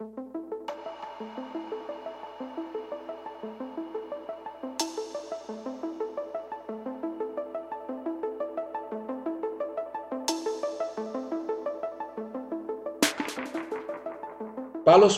[0.00, 0.16] Palos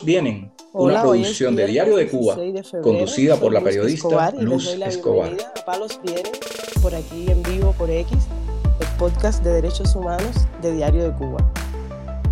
[0.04, 2.36] Vienen, una producción de Diario de Cuba,
[2.82, 5.36] conducida por la periodista Luz Escobar.
[5.64, 6.32] Palos Vienen,
[6.82, 8.18] por aquí en vivo por X,
[8.80, 11.51] el podcast de derechos humanos de Diario de Cuba.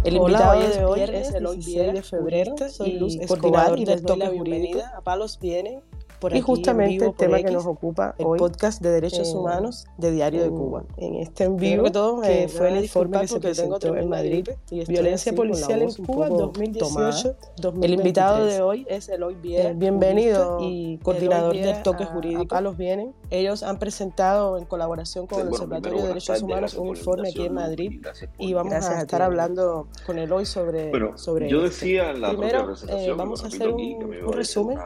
[0.02, 4.18] El invitado de hoy es el 16 de febrero, soy Luz Escobar y les doy
[4.18, 4.92] la bienvenida.
[4.96, 5.38] A Palos
[6.20, 10.42] Vienen y justamente el tema que nos ocupa el podcast de derechos humanos de Diario
[10.42, 10.84] de Cuba.
[10.96, 14.48] En este en vivo que todo, eh, fue el informe que se presentó en Madrid,
[14.86, 17.36] Violencia Policial en Cuba 2018.
[17.82, 22.54] El invitado de hoy es Eloy Viera, eh, bienvenido y coordinador del toque jurídico.
[22.54, 23.14] A los vienen.
[23.30, 27.54] Ellos han presentado en colaboración con el Observatorio de Derechos Humanos un informe aquí en
[27.54, 28.02] Madrid
[28.38, 33.12] y vamos a estar hablando con Eloy sobre, sobre yo decía en la Primero, eh,
[33.16, 34.78] vamos a hacer un, resumen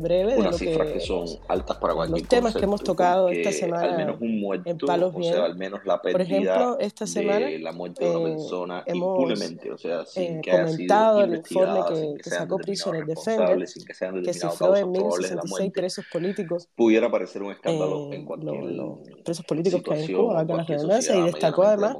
[0.00, 3.52] breve de lo que que son altas para cualquier Los temas que hemos tocado esta
[3.52, 6.78] semana al menos un muerto, en Palos o sea, al menos la pérdida Por ejemplo,
[6.80, 10.40] esta semana de la muerte de una eh, persona hemos, impunemente, o sea, sin eh,
[10.42, 13.94] que comentado haya sido el informe que, que, que sean sacó Prisoner Defender, sin que,
[13.94, 16.68] sean que cifró en 1066 presos políticos.
[16.74, 20.56] Pudiera parecer un escándalo eh, en cualquier los presos políticos que hay en Cuba, valga
[20.56, 21.96] la redundancia, y destacó además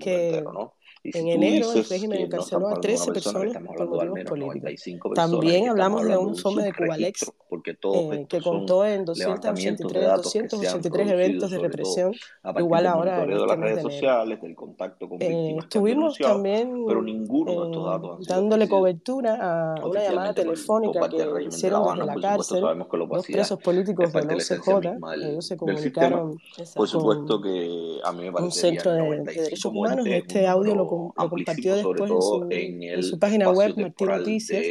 [0.00, 0.74] que entero, ¿no?
[1.04, 5.12] En enero el régimen encarceló a 13 personas por motivos políticos.
[5.14, 7.30] También hablamos de un informe de Cubalex
[7.66, 12.12] eh, que contó en 283, 283 eventos de represión,
[12.58, 17.68] igual ahora en este mes de sociales, del contacto con eh, estuvimos también pero ninguno
[17.68, 22.64] de datos eh, dándole cobertura a una llamada telefónica que hicieron desde la cárcel.
[22.92, 26.38] los presos políticos de la OCJ, ellos se comunicaron
[26.74, 30.86] por supuesto que a mí me un centro de, de derechos humanos, este audio lo
[31.16, 34.64] lo, compartió después en su, en, su, página web, Martín Noticias.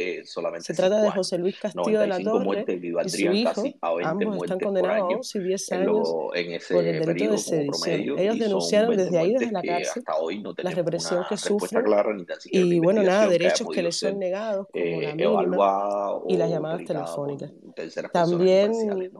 [0.60, 3.62] Se trata de José Luis Castillo de la Torre y su hijo.
[3.80, 6.14] Ambos están condenados a 11 y 10 años
[6.70, 8.18] por el delito de sedición.
[8.18, 10.04] Ellos denunciaron desde ahí, desde la cárcel,
[10.62, 11.84] la represión que sufren
[12.46, 16.84] y, bueno, nada, derechos que les son negados, como la eh, mínima y las llamadas
[16.84, 17.52] telefónicas.
[18.12, 18.72] También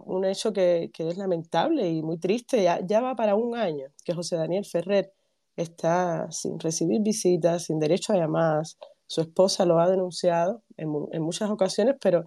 [0.04, 3.86] un hecho que, que es lamentable y muy triste, ya, ya va para un año,
[4.04, 5.12] que José Daniel Ferrer
[5.56, 8.76] está sin recibir visitas, sin derecho a llamadas.
[9.06, 10.88] Su esposa lo ha denunciado en,
[11.22, 12.24] muchas ocasiones, pero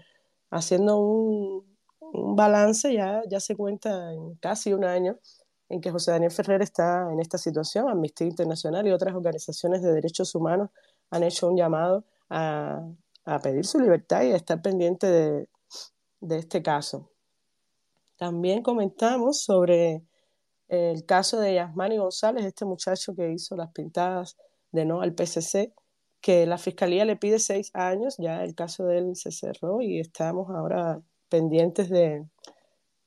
[0.50, 5.18] haciendo un, un, balance ya, ya se cuenta en casi un año
[5.70, 7.90] en que José Daniel Ferrer está en esta situación.
[7.90, 10.70] Amnistía Internacional y otras organizaciones de derechos humanos
[11.10, 12.82] han hecho un llamado a,
[13.26, 15.50] a pedir su libertad y a estar pendiente de,
[16.22, 17.12] de este caso.
[18.18, 20.07] También comentamos sobre
[20.68, 24.38] el caso de Yasmani González, este muchacho que hizo las pintadas
[24.72, 25.74] de no al PCC,
[26.22, 30.00] que la fiscalía le pide seis años, ya el caso de él se cerró y
[30.00, 32.26] estamos ahora pendientes de,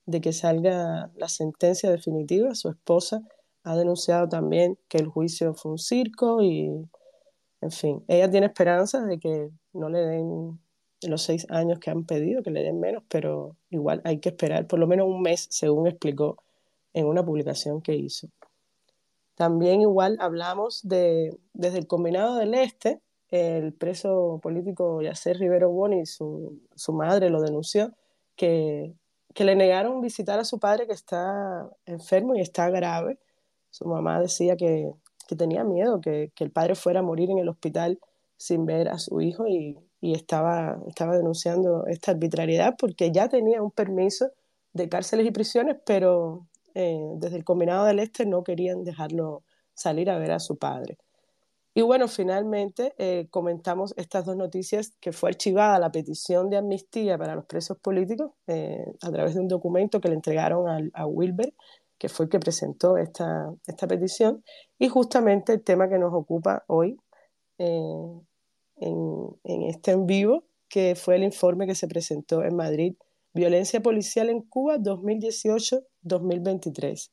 [0.06, 2.54] de que salga la sentencia definitiva.
[2.54, 3.22] Su esposa
[3.62, 6.70] ha denunciado también que el juicio fue un circo y,
[7.60, 10.58] en fin, ella tiene esperanzas de que no le den
[11.02, 14.66] los seis años que han pedido, que le den menos, pero igual hay que esperar
[14.66, 16.42] por lo menos un mes, según explicó
[16.92, 18.28] en una publicación que hizo.
[19.34, 26.04] También igual hablamos de, desde el Combinado del Este, el preso político Yacer Rivero Boni,
[26.04, 27.92] su, su madre lo denunció,
[28.36, 28.92] que,
[29.34, 33.18] que le negaron visitar a su padre que está enfermo y está grave.
[33.70, 34.90] Su mamá decía que,
[35.28, 38.00] que tenía miedo, que, que, el padre fuera a morir en el hospital
[38.36, 43.62] sin ver a su hijo y, y estaba, estaba denunciando esta arbitrariedad porque ya tenía
[43.62, 44.30] un permiso
[44.72, 49.42] de cárceles y prisiones, pero eh, desde el Combinado del Este no querían dejarlo
[49.74, 50.98] salir a ver a su padre.
[51.72, 57.16] Y bueno, finalmente eh, comentamos estas dos noticias, que fue archivada la petición de amnistía
[57.16, 61.54] para los presos políticos eh, a través de un documento que le entregaron a, Wilber,
[61.96, 64.42] que fue el que presentó esta, esta petición,
[64.78, 66.98] y justamente el tema que nos ocupa hoy
[67.58, 68.26] en,
[68.76, 72.94] en este en vivo, que fue el informe que se presentó en Madrid
[73.32, 74.78] Violencia Policial en Cuba
[76.04, 77.10] 2018-2023.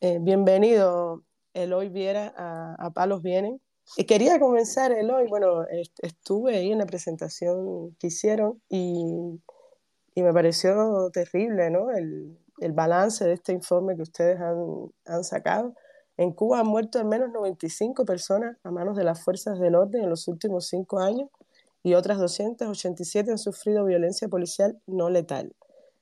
[0.00, 1.24] Eh, bienvenido,
[1.54, 3.60] Eloy Viera, a, Palos Vienen.
[3.96, 5.64] Y quería comenzar, Eloy, bueno,
[6.02, 9.40] estuve ahí en la presentación que hicieron y,
[10.14, 11.90] y me pareció terrible, ¿no?
[11.90, 15.74] El, el, balance de este informe que ustedes han, han sacado.
[16.18, 20.02] En Cuba han muerto al menos 95 personas a manos de las fuerzas del orden
[20.02, 21.30] en los últimos cinco años
[21.82, 25.54] y otras 287 han sufrido violencia policial no letal.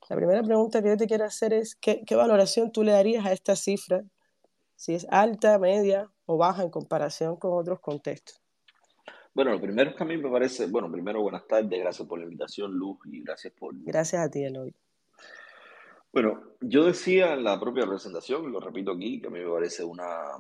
[0.08, 3.26] La primera pregunta que yo te quiero hacer es, ¿qué, qué valoración tú le darías
[3.26, 4.05] a esta cifra?
[4.76, 8.41] Si es alta, media o baja en comparación con otros contextos.
[9.35, 12.19] Bueno, lo primero es que a mí me parece, bueno, primero buenas tardes, gracias por
[12.19, 13.75] la invitación, Luz, y gracias por...
[13.85, 14.75] Gracias a ti, Eloy.
[16.12, 19.50] Bueno, yo decía en la propia presentación, y lo repito aquí, que a mí me
[19.50, 20.38] parece una,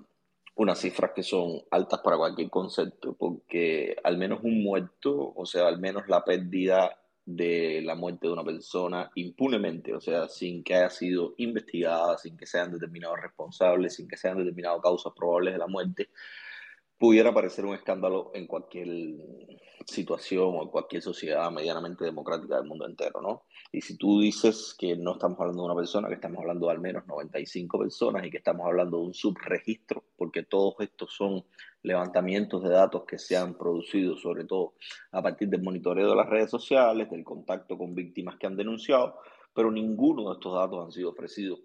[0.54, 5.68] unas cifras que son altas para cualquier concepto, porque al menos un muerto, o sea,
[5.68, 10.76] al menos la pérdida de la muerte de una persona impunemente, o sea, sin que
[10.76, 15.12] haya sido investigada, sin que se hayan determinado responsables, sin que se hayan determinado causas
[15.14, 16.08] probables de la muerte,
[16.98, 18.88] pudiera parecer un escándalo en cualquier
[19.86, 23.42] situación o en cualquier sociedad medianamente democrática del mundo entero, ¿no?
[23.72, 26.72] Y si tú dices que no estamos hablando de una persona, que estamos hablando de
[26.72, 31.44] al menos 95 personas y que estamos hablando de un subregistro, porque todos estos son
[31.82, 34.74] levantamientos de datos que se han producido, sobre todo
[35.12, 39.18] a partir del monitoreo de las redes sociales, del contacto con víctimas que han denunciado,
[39.54, 41.60] pero ninguno de estos datos han sido ofrecidos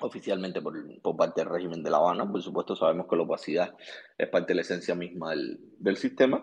[0.00, 2.30] oficialmente por, por, parte del régimen de La Habana.
[2.30, 3.74] Por supuesto, sabemos que la opacidad
[4.18, 6.42] es parte de la esencia misma del, del sistema.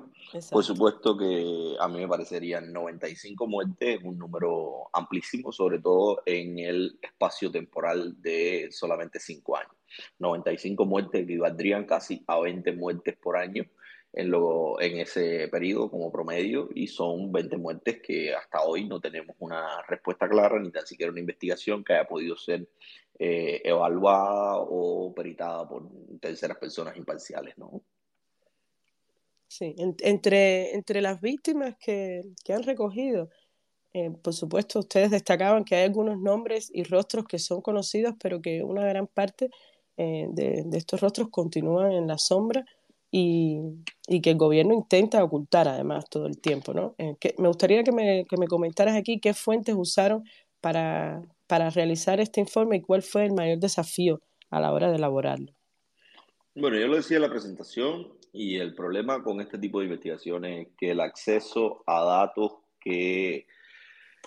[0.51, 6.59] Por supuesto que a mí me parecerían 95 muertes, un número amplísimo, sobre todo en
[6.59, 9.75] el espacio temporal de solamente 5 años.
[10.19, 13.65] 95 muertes equivaldrían casi a 20 muertes por año
[14.13, 19.01] en, lo, en ese periodo como promedio y son 20 muertes que hasta hoy no
[19.01, 22.67] tenemos una respuesta clara ni tan siquiera una investigación que haya podido ser
[23.25, 25.87] eh, evaluada o peritada por
[26.19, 27.81] terceras personas imparciales, ¿no?
[29.47, 33.29] Sí, entre, entre las víctimas que, que han recogido,
[33.93, 38.41] eh, por supuesto, ustedes destacaban que hay algunos nombres y rostros que son conocidos, pero
[38.41, 39.49] que una gran parte
[39.95, 42.65] eh, de, de, estos rostros continúan en la sombra
[43.09, 43.61] y,
[44.05, 46.73] y, que el gobierno intenta ocultar además todo el tiempo.
[46.73, 46.95] ¿no?
[47.21, 50.25] que, me gustaría que me, que me comentaras aquí qué fuentes usaron
[50.59, 54.97] para, para realizar este informe y cuál fue el mayor desafío a la hora de
[54.97, 55.53] elaborarlo.
[56.55, 60.67] Bueno, yo lo decía en la presentación y el problema con este tipo de investigaciones
[60.67, 63.47] es que el acceso a datos que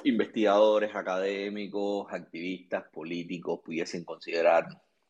[0.05, 4.67] investigadores académicos, activistas, políticos pudiesen considerar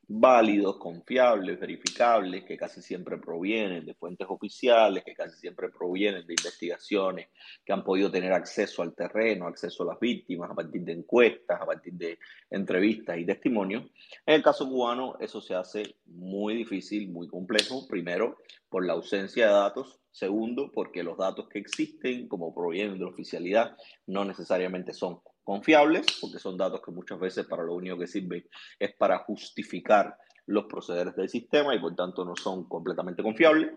[0.08, 6.34] válidos, confiables, verificables, que casi siempre provienen de fuentes oficiales, que casi siempre provienen de
[6.34, 7.28] investigaciones
[7.64, 11.60] que han podido tener acceso al terreno, acceso a las víctimas a partir de encuestas,
[11.60, 12.18] a partir de
[12.50, 13.84] entrevistas y testimonios.
[14.24, 18.36] En el caso cubano eso se hace muy difícil, muy complejo, primero
[18.68, 23.10] por la ausencia de datos, segundo porque los datos que existen, como provienen de la
[23.10, 23.76] oficialidad,
[24.06, 28.44] no necesariamente son confiables, porque son datos que muchas veces para lo único que sirven
[28.80, 33.70] es para justificar los procederes del sistema y por tanto no son completamente confiables.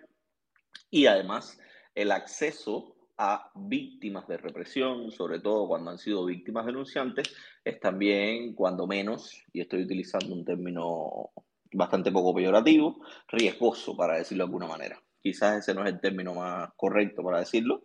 [0.89, 1.60] Y además
[1.94, 8.56] el acceso a víctimas de represión, sobre todo cuando han sido víctimas denunciantes, es también,
[8.56, 11.30] cuando menos, y estoy utilizando un término
[11.72, 15.00] bastante poco peyorativo, riesgoso, para decirlo de alguna manera.
[15.22, 17.83] Quizás ese no es el término más correcto para decirlo,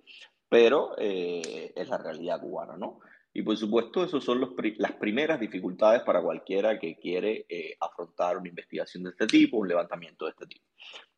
[0.48, 3.00] pero eh, es la realidad cubana, ¿no?
[3.36, 4.40] Y por supuesto, esas son
[4.78, 9.66] las primeras dificultades para cualquiera que quiere eh, afrontar una investigación de este tipo, un
[9.66, 10.64] levantamiento de este tipo.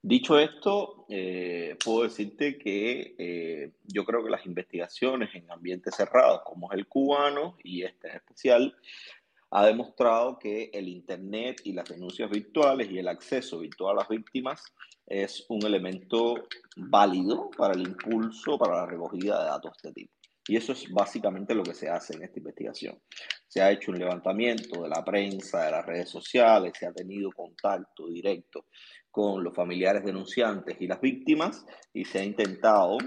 [0.00, 6.40] Dicho esto, eh, puedo decirte que eh, yo creo que las investigaciones en ambientes cerrados,
[6.46, 8.76] como es el cubano y este en especial,
[9.50, 14.08] ha demostrado que el Internet y las denuncias virtuales y el acceso virtual a las
[14.08, 14.64] víctimas
[15.06, 16.34] es un elemento
[16.76, 20.15] válido para el impulso, para la recogida de datos de este tipo.
[20.48, 23.00] Y eso es básicamente lo que se hace en esta investigación.
[23.48, 27.30] Se ha hecho un levantamiento de la prensa, de las redes sociales, se ha tenido
[27.32, 28.66] contacto directo
[29.10, 32.98] con los familiares denunciantes y las víctimas y se ha intentado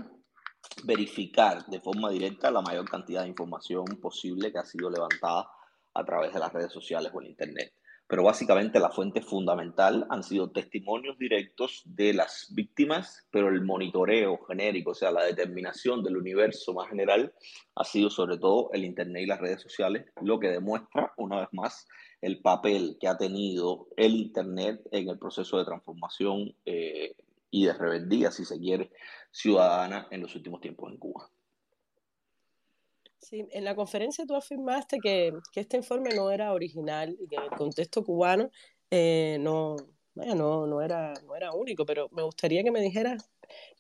[0.84, 5.48] verificar de forma directa la mayor cantidad de información posible que ha sido levantada
[5.94, 7.74] a través de las redes sociales o el Internet
[8.10, 14.40] pero básicamente la fuente fundamental han sido testimonios directos de las víctimas, pero el monitoreo
[14.48, 17.32] genérico, o sea, la determinación del universo más general,
[17.76, 21.50] ha sido sobre todo el Internet y las redes sociales, lo que demuestra una vez
[21.52, 21.88] más
[22.20, 27.14] el papel que ha tenido el Internet en el proceso de transformación eh,
[27.52, 28.90] y de rebeldía, si se quiere,
[29.30, 31.30] ciudadana en los últimos tiempos en Cuba.
[33.20, 37.36] Sí, en la conferencia tú afirmaste que, que este informe no era original y que
[37.36, 38.50] el contexto cubano
[38.90, 39.76] eh, no,
[40.16, 43.30] no, no, era, no era único, pero me gustaría que me dijeras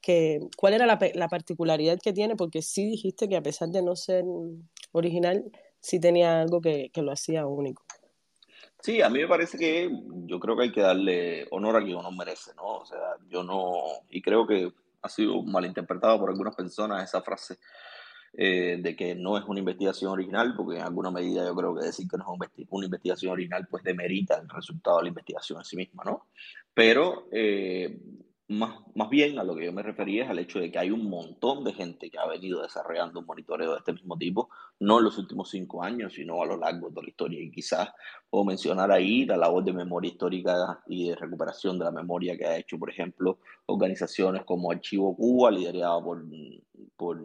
[0.02, 3.82] que, cuál era la, la, particularidad que tiene, porque sí dijiste que a pesar de
[3.82, 4.26] no ser
[4.92, 5.44] original,
[5.80, 7.84] sí tenía algo que, que lo hacía único.
[8.82, 9.90] Sí, a mí me parece que
[10.26, 12.78] yo creo que hay que darle honor a quien uno merece, ¿no?
[12.78, 13.74] O sea, yo no,
[14.10, 17.58] y creo que ha sido malinterpretado por algunas personas esa frase
[18.34, 21.86] eh, de que no es una investigación original, porque en alguna medida yo creo que
[21.86, 25.66] decir que no es una investigación original pues demerita el resultado de la investigación en
[25.66, 26.28] sí misma, ¿no?
[26.74, 28.00] Pero eh,
[28.50, 30.90] más, más bien a lo que yo me refería es al hecho de que hay
[30.90, 34.98] un montón de gente que ha venido desarrollando un monitoreo de este mismo tipo, no
[34.98, 37.40] en los últimos cinco años, sino a lo largo de la historia.
[37.40, 37.90] Y quizás
[38.28, 42.46] puedo mencionar ahí la labor de memoria histórica y de recuperación de la memoria que
[42.48, 43.38] ha hecho, por ejemplo,
[43.68, 46.26] organizaciones como Archivo Cuba, liderada por,
[46.98, 47.22] por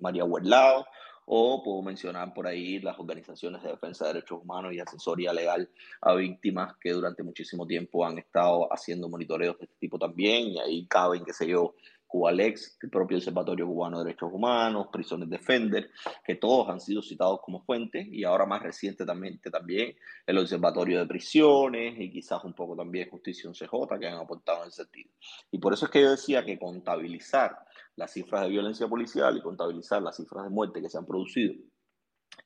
[0.00, 0.86] María Huerlao,
[1.26, 5.68] o puedo mencionar por ahí las organizaciones de defensa de derechos humanos y asesoría legal
[6.00, 10.58] a víctimas que durante muchísimo tiempo han estado haciendo monitoreos de este tipo también, y
[10.58, 11.74] ahí caben, qué sé yo,
[12.14, 15.90] Cubalex, el propio Observatorio Cubano de Derechos Humanos, Prisiones Defender,
[16.24, 21.06] que todos han sido citados como fuentes, y ahora más recientemente también el Observatorio de
[21.06, 25.10] Prisiones y quizás un poco también Justicia en CJ, que han aportado en ese sentido.
[25.50, 27.58] Y por eso es que yo decía que contabilizar
[27.96, 31.54] las cifras de violencia policial y contabilizar las cifras de muerte que se han producido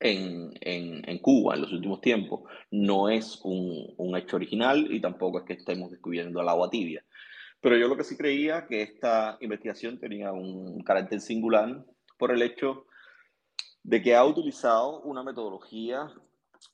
[0.00, 5.00] en, en, en, Cuba en los últimos tiempos no es un, un, hecho original y
[5.00, 7.04] tampoco es que estemos descubriendo el agua tibia.
[7.61, 11.85] Pero yo lo que sí creía que esta investigación tenía un carácter singular
[12.17, 12.87] por el hecho
[13.83, 16.12] de que ha utilizado una metodología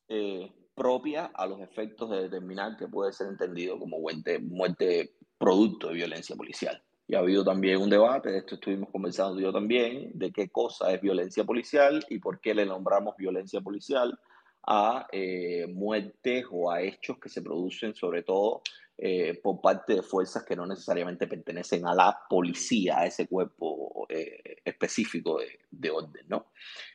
[0.09, 5.89] eh, propia a los efectos de determinar que puede ser entendido como muerte, muerte producto
[5.89, 6.83] de violencia policial.
[7.07, 10.93] Y ha habido también un debate, de esto estuvimos conversando yo también, de qué cosa
[10.93, 14.19] es violencia policial y por qué le nombramos violencia policial
[14.67, 18.63] a eh, muertes o a hechos que se producen sobre todo
[18.97, 24.07] eh, por parte de fuerzas que no necesariamente pertenecen a la policía, a ese cuerpo
[24.09, 26.47] eh, específico de, de, orden, ¿no?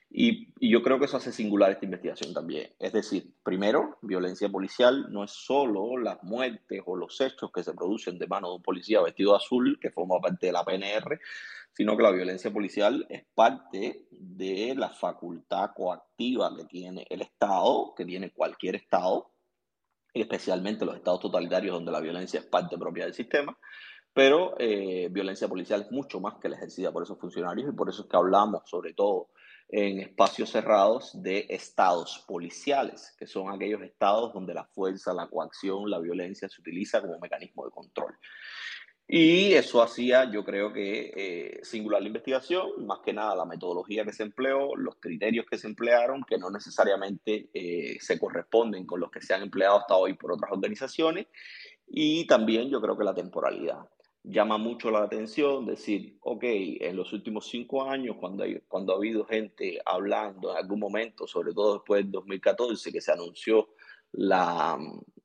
[0.10, 2.72] Y, yo creo que eso hace singular esta investigación también.
[2.80, 7.74] Es decir, primero, violencia policial no es solo las muertes o los hechos que se
[7.74, 11.20] producen de mano de un policía vestido azul que forma parte de la PNR,
[11.74, 17.94] sino que la violencia policial es parte de la facultad coactiva que tiene el Estado,
[17.96, 19.32] que tiene cualquier Estado,
[20.14, 23.58] especialmente los estados totalitarios donde la violencia es parte propia del sistema,
[24.14, 27.90] pero eh, violencia policial es mucho más que la ejercida por esos funcionarios y por
[27.90, 29.30] eso es que hablamos sobre todo
[29.72, 35.90] en espacios cerrados de estados policiales, que son aquellos estados donde la fuerza, la coacción,
[35.90, 38.18] la violencia se utiliza como mecanismo de control.
[39.12, 44.06] Y eso hacía, yo creo que, eh, singular la investigación, más que nada la metodología
[44.06, 49.00] que se empleó, los criterios que se emplearon, que no necesariamente eh, se corresponden con
[49.00, 51.26] los que se han empleado hasta hoy por otras organizaciones,
[51.88, 53.80] y también yo creo que la temporalidad.
[54.22, 58.98] Llama mucho la atención decir, ok, en los últimos cinco años, cuando, hay, cuando ha
[58.98, 63.70] habido gente hablando en algún momento, sobre todo después del 2014, que se anunció
[64.12, 64.78] la,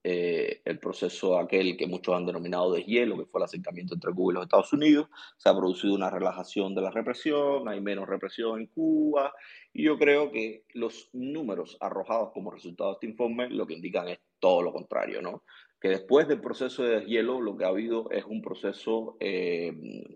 [0.07, 4.13] eh, el proceso aquel que muchos han denominado de hielo, que fue el acercamiento entre
[4.13, 5.09] Cuba y los Estados Unidos.
[5.39, 9.33] Se ha producido una relajación de la represión, hay menos represión en Cuba,
[9.73, 14.09] y yo creo que los números arrojados como resultado de este informe lo que indican
[14.09, 15.43] es todo lo contrario, ¿no?
[15.81, 19.73] Que después del proceso de hielo lo que ha habido es un proceso eh,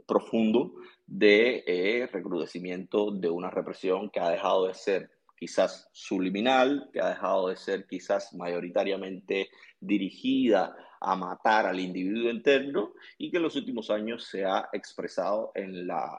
[0.07, 0.75] profundo
[1.07, 7.11] de eh, recrudecimiento de una represión que ha dejado de ser quizás subliminal, que ha
[7.11, 13.57] dejado de ser quizás mayoritariamente dirigida a matar al individuo interno y que en los
[13.57, 16.19] últimos años se ha expresado en la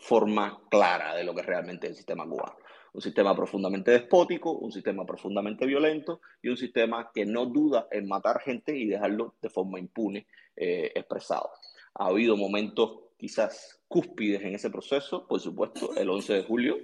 [0.00, 2.56] forma clara de lo que realmente es el sistema cubano.
[2.94, 8.06] Un sistema profundamente despótico, un sistema profundamente violento y un sistema que no duda en
[8.06, 11.50] matar gente y dejarlo de forma impune eh, expresado.
[11.94, 16.76] Ha habido momentos quizás cúspides en ese proceso, por supuesto, el 11 de julio,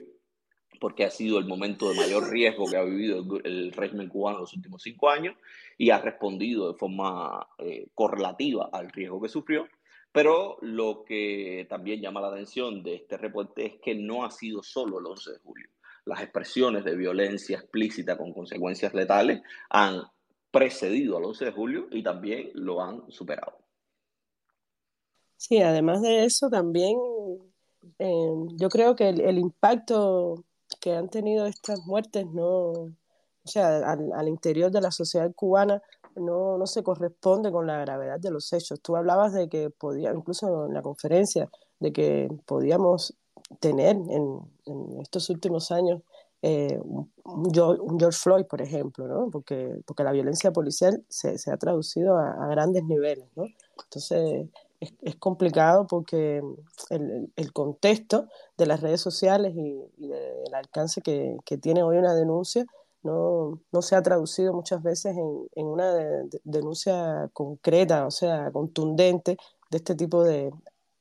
[0.79, 4.43] porque ha sido el momento de mayor riesgo que ha vivido el, régimen cubano en
[4.43, 5.37] los últimos cinco años
[5.77, 9.67] y ha respondido de forma eh, correlativa al riesgo que sufrió.
[10.13, 14.63] Pero lo que también llama la atención de este reporte es que no ha sido
[14.63, 15.69] solo el 11 de julio.
[16.07, 20.03] Las expresiones de violencia explícita con consecuencias letales han
[20.51, 23.59] precedido al 11 de julio y también lo han superado.
[25.37, 26.97] Sí, además de eso, también
[27.99, 30.45] eh, yo creo que el impacto
[30.81, 32.71] que han tenido estas muertes no,
[33.49, 35.83] o sea, al, interior de la sociedad cubana
[36.17, 38.81] no, no, se corresponde con la gravedad de los hechos.
[38.81, 41.49] Tú hablabas de que podía, incluso en la conferencia,
[41.79, 43.15] de que podíamos
[43.61, 44.41] tener en,
[45.01, 46.03] estos últimos años
[46.43, 47.11] eh, un,
[47.53, 49.31] George Floyd, por ejemplo, ¿no?
[49.31, 53.29] porque, porque la violencia policial se, se ha traducido a, a, grandes niveles.
[53.37, 53.45] ¿no?
[53.85, 54.49] Entonces,
[54.81, 56.41] es, complicado porque
[56.91, 62.15] el, el, contexto de las redes sociales y, del alcance que, que, tiene hoy una
[62.15, 62.65] denuncia
[63.03, 65.93] no, no, se ha traducido muchas veces en, en una
[66.45, 69.37] denuncia concreta, o sea, contundente
[69.71, 70.51] de este tipo de,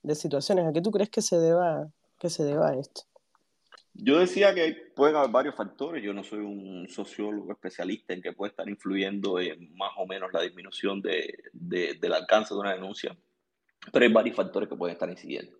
[0.04, 0.66] de, situaciones.
[0.66, 1.88] ¿A qué tú crees que se deba,
[2.20, 3.02] que se deba esto?
[3.94, 6.04] Yo decía que pueden haber varios factores.
[6.04, 10.32] Yo no soy un sociólogo especialista en que puede estar influyendo en más o menos
[10.32, 13.18] la disminución de, de, del alcance de una denuncia
[13.92, 15.58] Pero hay varios factores que pueden estar incidiendo.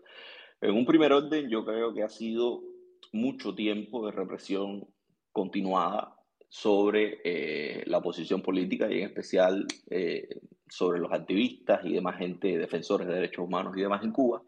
[0.62, 2.64] En un primer orden, yo creo que ha sido
[3.12, 4.88] mucho tiempo de represión
[5.32, 6.16] continuada
[6.50, 10.28] sobre eh, la oposición política y en especial eh,
[10.70, 14.42] sobre los activistas y demás gente, defensores de derechos humanos y demás en Cuba.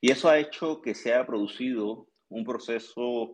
[0.00, 3.32] Y eso ha hecho que se haya producido un proceso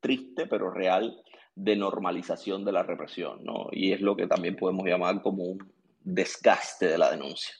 [0.00, 1.22] triste pero real
[1.54, 3.68] de normalización de la represión, ¿no?
[3.72, 7.54] Y es lo que también podemos llamar como un desgaste de la denuncia.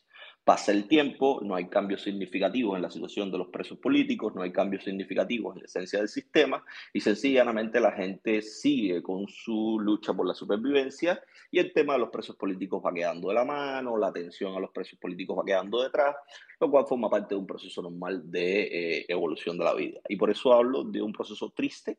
[0.45, 4.43] Pasa el tiempo, no hay cambios significativos en la situación de los presos políticos, no
[4.43, 9.79] hay cambios significativos en la esencia del sistema y sencillamente la gente sigue con su
[9.81, 13.45] lucha por la supervivencia y el tema de los presos políticos va quedando de la
[13.47, 16.15] mano, la atención a los presos políticos va quedando detrás,
[16.61, 20.01] lo cual forma parte de un proceso normal de eh, evolución de la vida.
[20.11, 21.97] Y por eso hablo de un proceso triste,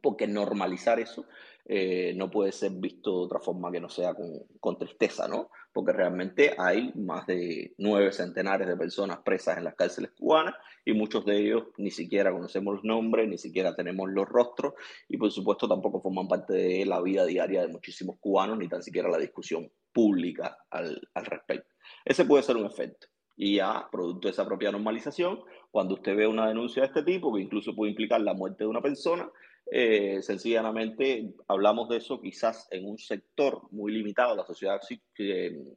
[0.00, 1.26] porque normalizar eso
[1.70, 5.50] eh, no puede ser visto de otra forma que no sea con, tristeza, ¿no?
[5.70, 10.54] Porque realmente hay más de nueve centenares de personas presas en las cárceles cubanas
[10.86, 14.72] y muchos de ellos ni siquiera conocemos los nombres, ni siquiera tenemos los rostros
[15.10, 18.82] y por supuesto tampoco forman parte de la vida diaria de muchísimos cubanos ni tan
[18.82, 21.74] siquiera la discusión pública al, al respecto.
[22.02, 23.08] Ese puede ser un efecto.
[23.36, 27.32] Y ya, producto de esa propia normalización, cuando usted ve una denuncia de este tipo,
[27.32, 29.30] que incluso puede implicar la muerte de una persona,
[29.70, 34.80] eh, sencillamente hablamos de eso quizás en un sector muy limitado de la sociedad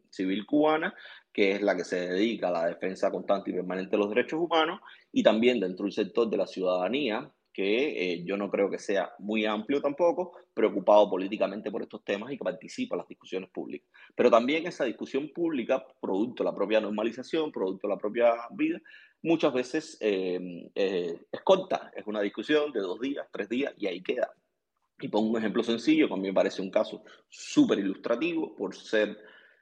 [0.09, 0.93] civil cubana,
[1.33, 4.39] que es la que se dedica a la defensa constante y permanente de los derechos
[4.39, 4.79] humanos,
[5.11, 9.11] y también dentro del sector de la ciudadanía, que eh, yo no creo que sea
[9.19, 13.89] muy amplio tampoco, preocupado políticamente por estos temas y que participa en las discusiones públicas.
[14.15, 18.79] Pero también esa discusión pública, producto de la propia normalización, producto de la propia vida,
[19.23, 23.87] muchas veces em, eh, es corta, es una discusión de dos días, tres días y
[23.87, 24.31] ahí queda.
[24.99, 28.75] Y pongo un ejemplo sencillo, que a mí me parece un caso súper ilustrativo por
[28.75, 29.17] ser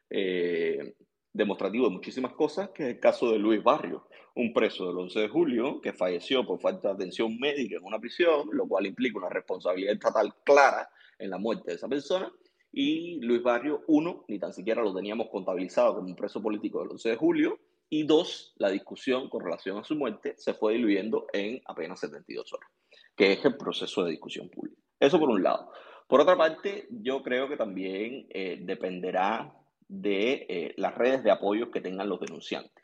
[0.09, 0.95] eh,
[1.31, 5.19] demostrativo de muchísimas cosas, que es el caso de Luis Barrio, un preso del 11
[5.19, 9.17] de julio que falleció por falta de atención médica en una prisión, lo cual implica
[9.17, 12.31] una responsabilidad estatal clara en la muerte de esa persona.
[12.71, 16.91] Y Luis Barrio, uno, ni tan siquiera lo teníamos contabilizado como un preso político del
[16.91, 21.27] 11 de julio, y dos, la discusión con relación a su muerte se fue diluyendo
[21.33, 22.69] en apenas 72 horas,
[23.15, 24.79] que es el proceso de discusión pública.
[24.99, 25.71] Eso por un lado.
[26.07, 29.53] Por otra parte, yo creo que también eh, dependerá
[29.87, 32.83] de eh, las redes de apoyo que tengan los denunciantes.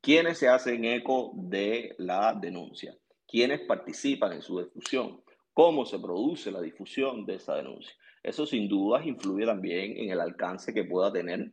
[0.00, 2.96] ¿Quiénes se hacen eco de la denuncia?
[3.28, 5.22] ¿Quiénes participan en su discusión?
[5.52, 7.92] ¿Cómo se produce la difusión de esa denuncia?
[8.22, 11.52] Eso sin dudas influye también en el alcance que pueda tener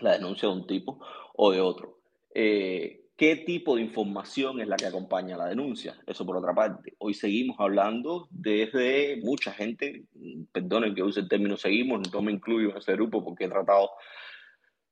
[0.00, 1.00] la denuncia de un tipo
[1.34, 1.99] o de otro.
[2.34, 5.94] Eh, ¿Qué tipo de información es la que acompaña la denuncia?
[6.06, 6.94] Eso por otra parte.
[6.96, 10.04] Hoy seguimos hablando desde mucha gente,
[10.52, 13.90] perdonen que use el término seguimos, no me incluyo en ese grupo porque he tratado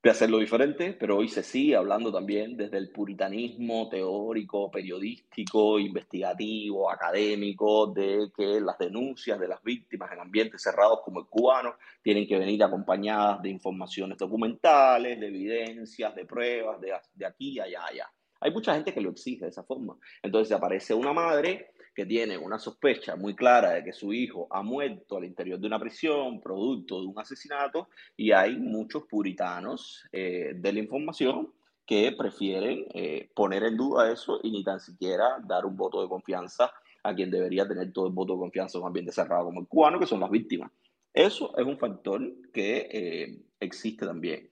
[0.00, 6.88] de hacerlo diferente, pero hoy se sigue hablando también desde el puritanismo teórico, periodístico, investigativo,
[6.88, 12.28] académico, de que las denuncias de las víctimas en ambientes cerrados como el cubano tienen
[12.28, 18.12] que venir acompañadas de informaciones documentales, de evidencias, de pruebas, de, de aquí, allá, allá.
[18.40, 19.98] Hay mucha gente que lo exige de esa forma.
[20.22, 24.62] Entonces aparece una madre que tiene una sospecha muy clara de que su hijo ha
[24.62, 30.52] muerto al interior de una prisión, producto de un asesinato, y hay muchos puritanos eh,
[30.54, 31.52] de la información
[31.84, 36.08] que prefieren eh, poner en duda eso y ni tan siquiera dar un voto de
[36.08, 36.70] confianza
[37.02, 39.66] a quien debería tener todo el voto de confianza en un ambiente cerrado como el
[39.66, 40.70] cubano, que son las víctimas.
[41.12, 44.48] Eso es un factor que eh, existe también.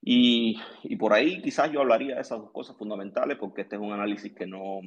[0.00, 3.82] Y, y, por ahí quizás yo hablaría de esas dos cosas fundamentales, porque este es
[3.82, 4.80] un análisis que no,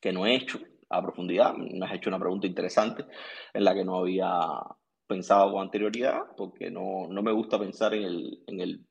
[0.00, 0.58] que no he hecho
[1.02, 1.54] profundidad.
[1.54, 3.04] Me has hecho una pregunta interesante
[3.52, 4.30] en la que no había
[5.06, 8.86] pensado con anterioridad, porque no, no me gusta pensar en el, en el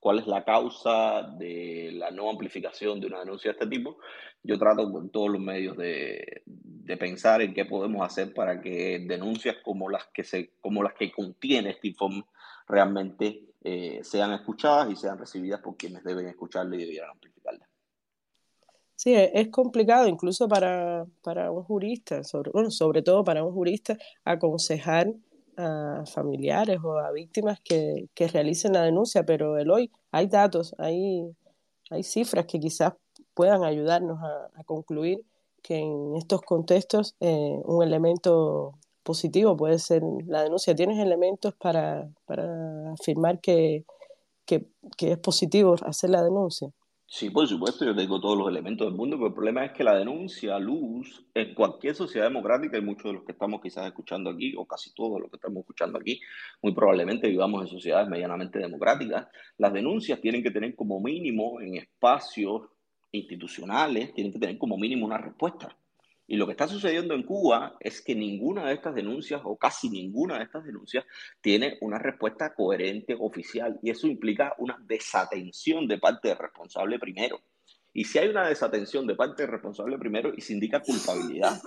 [0.00, 3.98] cuál es la causa de la no amplificación de una denuncia de este tipo.
[4.42, 9.04] Yo trato con todos los medios de, de, pensar en qué podemos hacer para que
[9.06, 12.24] denuncias como las que, se, como las que contiene este informe
[12.68, 17.68] realmente eh, sean escuchadas y sean recibidas por quienes deben escucharle y debieran amplificarla.
[18.96, 21.06] Sí, e, es complicado incluso para,
[21.52, 25.12] un jurista, sobre, bueno, sobre todo para un jurista, aconsejar
[25.56, 31.30] a familiares o a víctimas que, realicen la denuncia, pero hoy hay datos, hay,
[31.90, 32.94] hay cifras que quizás
[33.34, 35.20] puedan ayudarnos a, concluir
[35.62, 40.74] que en estos contextos eh, un elemento positivo puede ser la denuncia.
[40.74, 42.08] ¿Tienes elementos para,
[42.92, 43.84] afirmar que,
[44.46, 44.66] que
[45.00, 46.72] es positivo hacer la denuncia?
[47.08, 49.84] Sí, por supuesto, yo tengo todos los elementos del mundo, pero el problema es que
[49.84, 54.28] la denuncia, luz, en cualquier sociedad democrática, y muchos de los que estamos quizás escuchando
[54.30, 56.20] aquí, o casi todos los que estamos escuchando aquí,
[56.62, 61.76] muy probablemente vivamos en sociedades medianamente democráticas, las denuncias tienen que tener como mínimo en
[61.76, 62.62] espacios
[63.12, 65.76] institucionales tienen que tener como mínimo una respuesta.
[66.28, 69.88] Y lo que está sucediendo en Cuba es que ninguna de estas denuncias, o casi
[69.88, 71.04] ninguna de estas denuncias,
[71.40, 73.78] tiene una respuesta coherente oficial.
[73.82, 77.40] Y eso implica una desatención de parte del responsable primero.
[77.92, 81.60] Y si hay una desatención de parte del responsable primero, y se indica culpabilidad.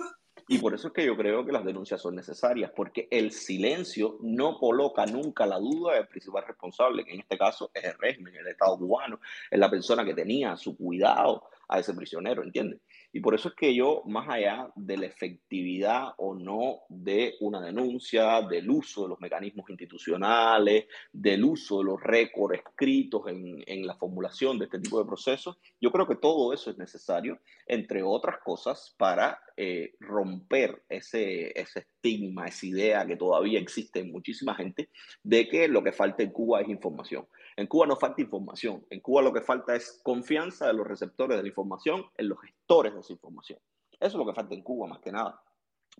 [0.46, 4.18] Y por eso es que yo creo que las denuncias son necesarias, porque el silencio
[4.20, 8.34] no coloca nunca la duda del principal responsable, que en este caso es el régimen,
[8.34, 9.20] el Estado cubano,
[9.50, 12.80] es la persona que tenía su cuidado a ese prisionero, ¿entiendes?
[13.12, 17.60] Y por eso es que yo, más allá de la efectividad o no de una
[17.60, 23.86] denuncia, del uso de los mecanismos institucionales, del uso de los récords escritos en, en
[23.86, 28.02] la formulación de este tipo de procesos, yo creo que todo eso es necesario, entre
[28.02, 34.54] otras cosas, para eh, romper ese, ese estigma, esa idea que todavía existe en muchísima
[34.54, 34.88] gente
[35.22, 37.26] de que lo que falta en Cuba es información.
[37.56, 41.36] En Cuba no falta información, en Cuba lo que falta es confianza de los receptores
[41.36, 43.58] de la información en los gestores de esa información.
[43.92, 45.42] Eso es lo que falta en Cuba más que nada,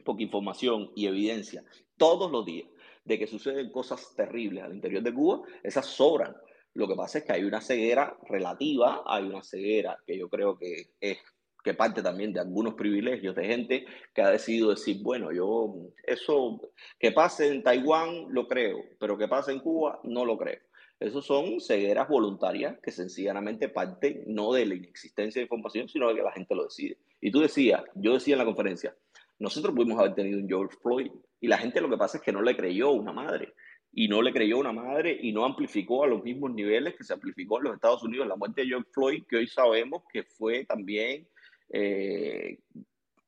[0.04, 1.62] porque información y evidencia
[1.96, 2.68] todos los días
[3.04, 6.34] de que suceden cosas terribles al interior de Cuba, esas sobran.
[6.72, 10.56] Lo que pasa es que hay una ceguera relativa, hay una ceguera que yo creo
[10.56, 11.18] que es
[11.62, 16.60] que parte también de algunos privilegios de gente que ha decidido decir, bueno, yo eso
[16.98, 20.58] que pase en Taiwán lo creo, pero que pase en Cuba no lo creo.
[20.98, 26.16] Esos son cegueras voluntarias que sencillamente parten no de la inexistencia de información, sino de
[26.16, 26.98] que la gente lo decide.
[27.22, 28.94] Y tú decías, yo decía en la conferencia,
[29.38, 32.32] nosotros pudimos haber tenido un George Floyd y la gente lo que pasa es que
[32.32, 33.54] no le creyó una madre
[33.92, 37.14] y no le creyó una madre y no amplificó a los mismos niveles que se
[37.14, 40.66] amplificó en los Estados Unidos la muerte de George Floyd, que hoy sabemos que fue
[40.66, 41.26] también
[41.70, 42.58] eh,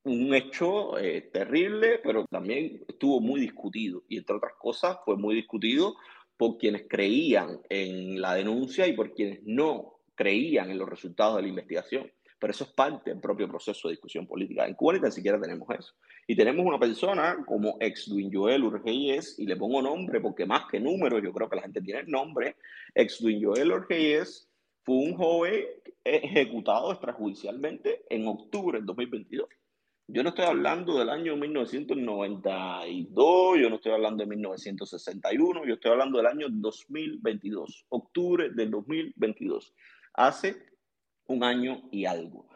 [0.05, 5.35] un hecho eh, terrible, pero también estuvo muy discutido y entre otras cosas fue muy
[5.35, 5.95] discutido
[6.37, 11.43] por quienes creían en la denuncia y por quienes no creían en los resultados de
[11.43, 12.11] la investigación.
[12.41, 14.67] Pero eso es parte del propio proceso de discusión política.
[14.67, 15.95] En Cuba ni tan siquiera tenemos eso.
[16.27, 20.65] Y tenemos una persona como ex Duin Joel Urgeyes, y le pongo nombre porque más
[20.69, 22.57] que números, yo creo que la gente tiene el nombre,
[22.97, 24.52] ex Duin Joel Urgeyes
[24.85, 25.65] fue un joven
[26.05, 29.49] ejecutado extrajudicialmente en octubre del 2022.
[30.09, 35.93] Yo no estoy hablando del año 1992, yo no estoy hablando de 1961, yo estoy
[35.93, 39.73] hablando del año 2022, octubre del 2022.
[40.15, 40.57] Hace
[41.27, 42.49] un año y algo.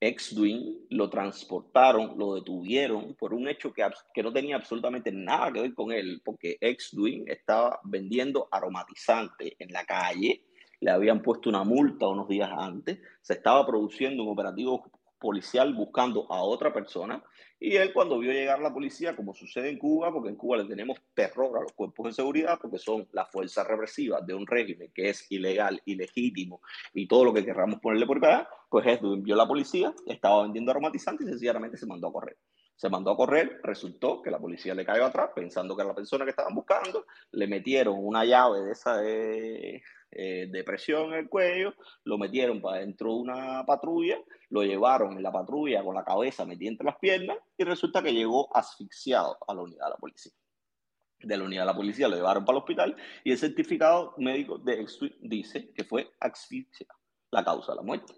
[0.00, 5.60] Ex-Dwin lo transportaron, lo detuvieron por un hecho que, que, no tenía absolutamente nada que
[5.60, 10.47] ver con él, porque Ex-Dwin estaba vendiendo aromatizante en la calle
[10.80, 16.30] le habían puesto una multa unos días antes, se estaba produciendo un operativo policial buscando
[16.30, 17.22] a otra persona
[17.60, 20.64] y él cuando vio llegar la policía, como sucede en Cuba, porque en Cuba le
[20.64, 24.92] tenemos terror a los cuerpos de seguridad, porque son las fuerzas represivas de un régimen
[24.94, 26.60] que es ilegal, ilegítimo
[26.94, 30.70] y todo lo que querramos ponerle por acá, pues es, vio la policía, estaba vendiendo
[30.70, 32.36] aromatizante y sencillamente se mandó a correr.
[32.76, 35.96] Se mandó a correr, resultó que la policía le cayó atrás pensando que era la
[35.96, 41.28] persona que estaban buscando, le metieron una llave de esa de, eh, depresión en el
[41.28, 44.18] cuello, lo metieron para dentro de una patrulla,
[44.50, 48.12] lo llevaron en la patrulla con la cabeza metida entre las piernas y resulta que
[48.12, 50.32] llegó asfixiado a la unidad de la policía.
[51.20, 54.58] De la unidad de la policía lo llevaron para el hospital y el certificado médico
[54.58, 54.86] de
[55.20, 56.86] dice que fue asfixia
[57.30, 58.14] la causa de la muerte.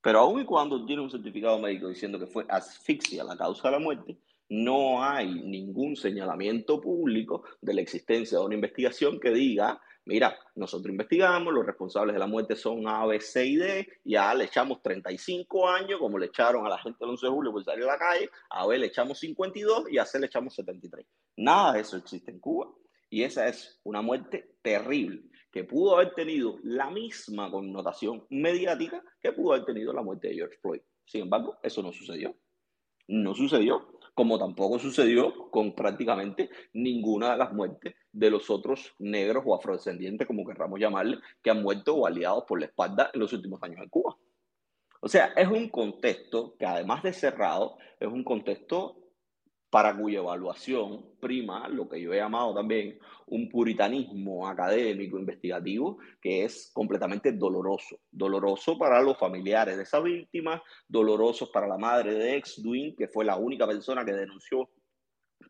[0.00, 3.72] Pero aun y cuando tiene un certificado médico diciendo que fue asfixia la causa de
[3.72, 9.80] la muerte, no hay ningún señalamiento público de la existencia de una investigación que diga
[10.08, 14.34] mira, nosotros investigamos, los responsables de la muerte son A, B, C y D, ya
[14.34, 17.62] le echamos 35 años, como le echaron a la gente del 11 de julio por
[17.62, 21.06] salir a la calle, a B le echamos 52 y a C le echamos 73.
[21.36, 22.68] Nada de eso existe en Cuba.
[23.10, 29.32] Y esa es una muerte terrible, que pudo haber tenido la misma connotación mediática que
[29.32, 30.80] pudo haber tenido la muerte de George Floyd.
[31.04, 32.34] Sin embargo, eso no sucedió.
[33.08, 39.44] No sucedió como tampoco sucedió con prácticamente ninguna de las muertes de los otros negros
[39.46, 43.32] o afrodescendientes, como querramos llamarle, que han muerto o aliados por la espalda en los
[43.32, 44.16] últimos años en Cuba.
[45.00, 48.96] O sea, es un contexto que además de cerrado, es un contexto
[49.70, 56.44] para cuya evaluación prima lo que yo he llamado también un puritanismo académico investigativo que
[56.44, 58.00] es completamente doloroso.
[58.10, 63.08] Doloroso para los familiares de esa víctima, doloroso para la madre de ex Duin, que
[63.08, 64.70] fue la única persona que denunció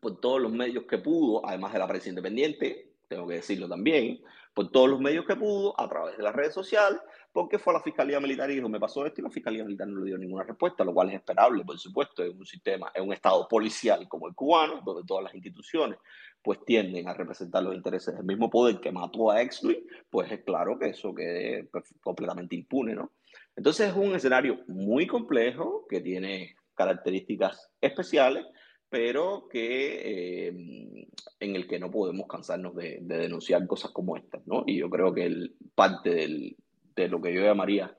[0.01, 4.21] por todos los medios que pudo, además de la prensa independiente, tengo que decirlo también,
[4.53, 6.99] por todos los medios que pudo, a través de las redes sociales,
[7.31, 9.87] porque fue a la Fiscalía Militar y dijo, me pasó esto, y la Fiscalía Militar
[9.87, 13.03] no le dio ninguna respuesta, lo cual es esperable, por supuesto, en un sistema, en
[13.03, 15.99] un Estado policial como el cubano, donde todas las instituciones
[16.41, 20.43] pues tienden a representar los intereses del mismo poder que mató a Exley, pues es
[20.43, 21.69] claro que eso quede
[22.01, 23.11] completamente impune, ¿no?
[23.55, 28.45] Entonces es un escenario muy complejo que tiene características especiales,
[28.89, 31.07] pero que eh,
[31.39, 34.63] en el que no podemos cansarnos de, denunciar cosas como estas, ¿no?
[34.65, 36.55] Y yo creo que parte
[37.03, 37.95] de lo que yo llamaría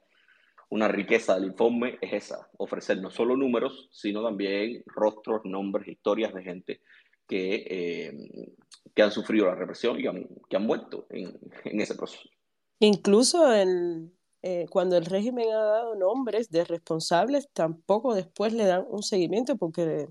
[0.70, 6.32] una riqueza del informe es esa, ofrecer no solo números, sino también rostros, nombres, historias
[6.32, 6.80] de gente
[7.26, 8.52] que, eh,
[8.94, 10.04] que han sufrido la represión y
[10.48, 12.28] que han muerto en, ese proceso.
[12.78, 19.02] Incluso eh, cuando el régimen ha dado nombres de responsables, tampoco después le dan un
[19.02, 20.08] seguimiento, porque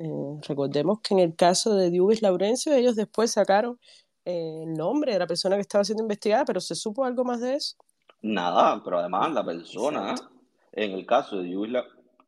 [0.00, 3.78] eh, recordemos que en el caso de Diubis Laurencio, ellos después sacaron
[4.24, 7.54] el nombre de la persona que estaba siendo investigada, pero ¿se supo algo más de
[7.54, 7.76] eso?
[8.22, 10.14] Nada, pero además la persona,
[10.72, 11.72] en el caso de Luis,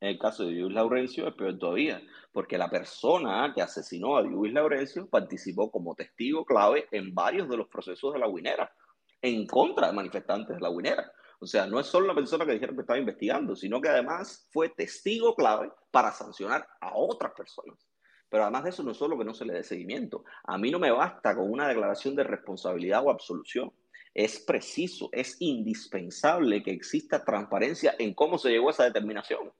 [0.00, 2.02] en el caso de Laurencio es peor todavía,
[2.32, 7.58] porque la persona que asesinó a Luis Laurencio participó como testigo clave en varios de
[7.58, 8.72] los procesos de la Guinera,
[9.20, 11.12] en contra de manifestantes de la Guinera.
[11.40, 14.48] O sea, no es solo la persona que dijeron que estaba investigando, sino que además
[14.50, 17.86] fue testigo clave para sancionar a otras personas.
[18.30, 20.24] Pero además de eso, no es solo que no se le dé seguimiento.
[20.44, 23.70] A mí no me basta con una declaración de responsabilidad o absolución
[24.14, 29.52] es preciso, es indispensable que exista transparencia en cómo se llegó a esa determinación.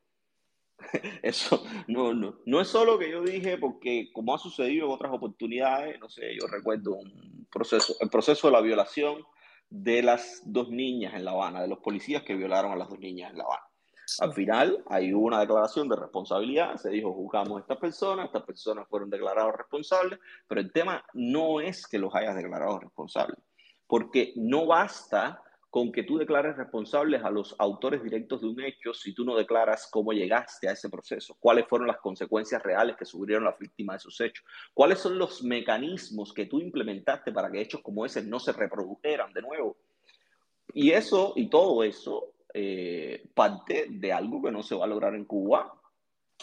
[1.23, 5.13] Eso no, no, no es solo que yo dije, porque como ha sucedido en otras
[5.13, 9.25] oportunidades, no sé, yo recuerdo un proceso, el proceso de la violación
[9.71, 12.99] de las dos niñas en La Habana, de los policías que violaron a las dos
[12.99, 13.63] niñas en La Habana.
[14.19, 18.87] Al final hay una declaración de responsabilidad, se dijo juzgamos a estas personas, estas personas
[18.89, 23.39] fueron declaradas responsables, pero el tema no es que los hayas declarado responsables
[23.93, 28.95] porque no basta con que tú declares responsables a los autores directos de un hecho
[28.95, 33.05] si tú no declaras cómo llegaste a ese proceso, cuáles fueron las consecuencias reales que
[33.05, 37.61] sufrieron las víctimas de esos hechos, cuáles son los mecanismos que tú implementaste para que
[37.61, 39.77] hechos como ese no se reprodujeran de nuevo.
[40.73, 45.15] Y eso y todo eso eh, parte de algo que no se va a lograr
[45.15, 45.82] en Cuba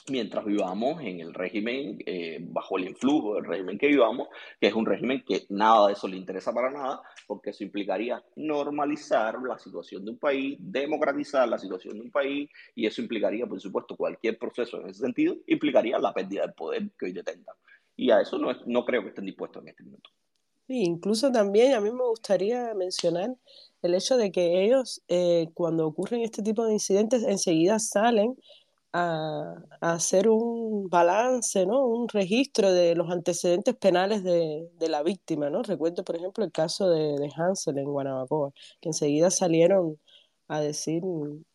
[0.10, 4.28] mientras vivamos en el régimen, eh, bajo el influjo del régimen que vivamos,
[4.60, 8.24] que es un régimen que nada de eso le interesa para nada, porque eso implicaría
[8.36, 13.46] normalizar la situación de un país, democratizar la situación de un país, y eso implicaría,
[13.46, 17.56] por supuesto, cualquier proceso en ese sentido, implicaría la pérdida del poder que hoy detentan.
[17.96, 20.10] Y a eso no, no creo que estén dispuestos en este momento.
[20.70, 23.36] Sí, incluso también a mí me gustaría mencionar
[23.82, 28.38] el hecho de que ellos, eh, cuando ocurren este tipo de incidentes, enseguida salen
[28.94, 31.86] a, hacer un balance, ¿no?
[31.86, 35.50] un registro de los antecedentes penales de, la víctima.
[35.50, 35.64] ¿no?
[35.64, 40.00] Recuerdo, por ejemplo, el caso de, Hansel en Guanabacoa, que enseguida salieron
[40.48, 41.04] a decir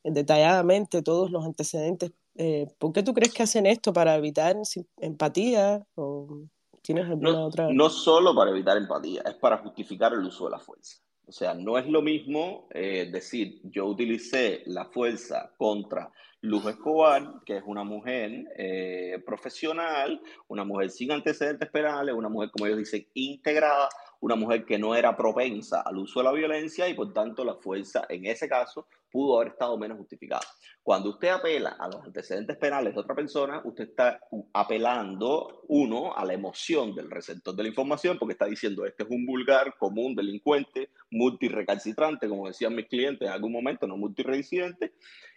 [0.05, 2.12] detalladamente todos los antecedentes.
[2.37, 3.92] Eh, ¿Por qué tú crees que hacen esto?
[3.92, 4.57] ¿Para evitar
[4.99, 5.85] empatía?
[5.97, 6.44] ¿O
[6.83, 7.68] tienes alguna no, otra?
[7.73, 10.99] No solo para evitar empatía, es para justificar el uso de la fuerza.
[11.27, 16.12] O sea, no es lo mismo eh, decir yo utilicé la fuerza contra
[16.44, 22.50] Luz Escobar, que es una mujer eh, profesional, una mujer sin antecedentes penales, una mujer,
[22.50, 23.88] como ellos dicen, integrada,
[24.20, 27.54] una mujer que no era propensa al uso de la violencia y por tanto la
[27.54, 30.42] fuerza en ese caso pudo haber estado menos justificada.
[30.83, 34.20] Cuando usted apela a los antecedentes penales de otra persona, usted está
[34.52, 39.09] apelando, uno, a la emoción del receptor de la información, porque está diciendo, este es
[39.09, 44.92] un vulgar, común, delincuente, multirecalcitrante, como decían mis clientes en algún momento, no multireincidente,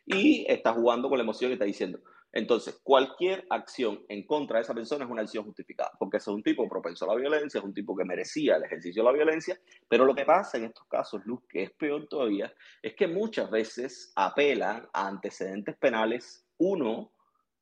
[0.07, 1.99] y está jugando con la emoción y está diciendo,
[2.31, 6.43] entonces, cualquier acción en contra de esa persona es una acción justificada, porque es un
[6.43, 9.59] tipo propenso a la violencia, es un tipo que merecía el ejercicio de la violencia,
[9.87, 13.49] pero lo que pasa en estos casos, Luz, que es peor todavía, es que muchas
[13.49, 17.11] veces apelan a antecedentes penales, uno,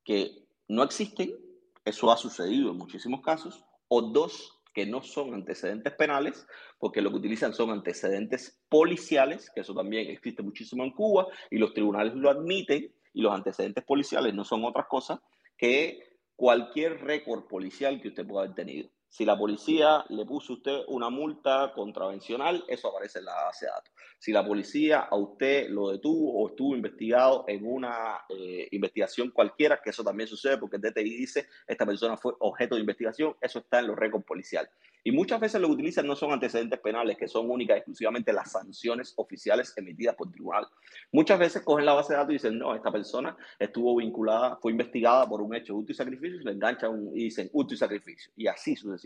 [0.03, 1.35] que no existen,
[1.83, 6.45] eso ha sucedido en muchísimos casos, o dos, que no son antecedentes penales,
[6.77, 11.57] porque lo que utilizan son antecedentes policiales, que eso también existe muchísimo en Cuba, y
[11.57, 15.19] los tribunales lo admiten, y los antecedentes policiales no son otras cosas
[15.57, 18.89] que cualquier récord policial que usted pueda haber tenido.
[19.15, 23.65] Si la policía le puso a usted una multa contravencional, eso aparece en la base
[23.65, 23.93] de datos.
[24.19, 29.79] Si la policía a usted lo detuvo o estuvo investigado en una eh, investigación cualquiera,
[29.81, 33.59] que eso también sucede porque el DTI dice esta persona fue objeto de investigación, eso
[33.59, 34.69] está en los récords policiales.
[35.07, 38.51] Y muchas veces lo que utilizan no son antecedentes penales, que son únicas exclusivamente las
[38.51, 40.67] sanciones oficiales emitidas por tribunal.
[41.11, 44.71] Muchas veces cogen la base de datos y dicen, no, esta persona estuvo vinculada, fue
[44.71, 48.33] investigada por un hecho de y sacrificio, y le enganchan y dicen hurto y sacrificio.
[48.35, 49.04] Y así sucesivamente.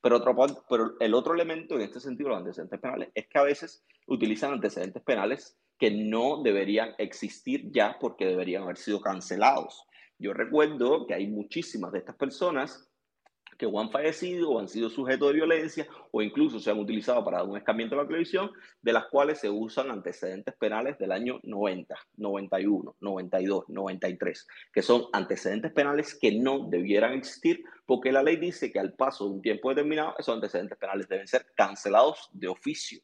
[0.00, 3.42] Pero, otro, pero el otro elemento en este sentido los antecedentes penales es que a
[3.42, 9.84] veces utilizan antecedentes penales que no deberían existir ya porque deberían haber sido cancelados.
[10.18, 12.91] Yo recuerdo que hay muchísimas de estas personas
[13.62, 17.24] que o han fallecido o han sido sujetos de violencia o incluso se han utilizado
[17.24, 18.50] para un escamiento de la televisión,
[18.82, 25.04] de las cuales se usan antecedentes penales del año 90, 91, 92, 93, que son
[25.12, 29.42] antecedentes penales que no debieran existir porque la ley dice que al paso de un
[29.42, 32.98] tiempo determinado esos antecedentes penales deben ser cancelados de oficio.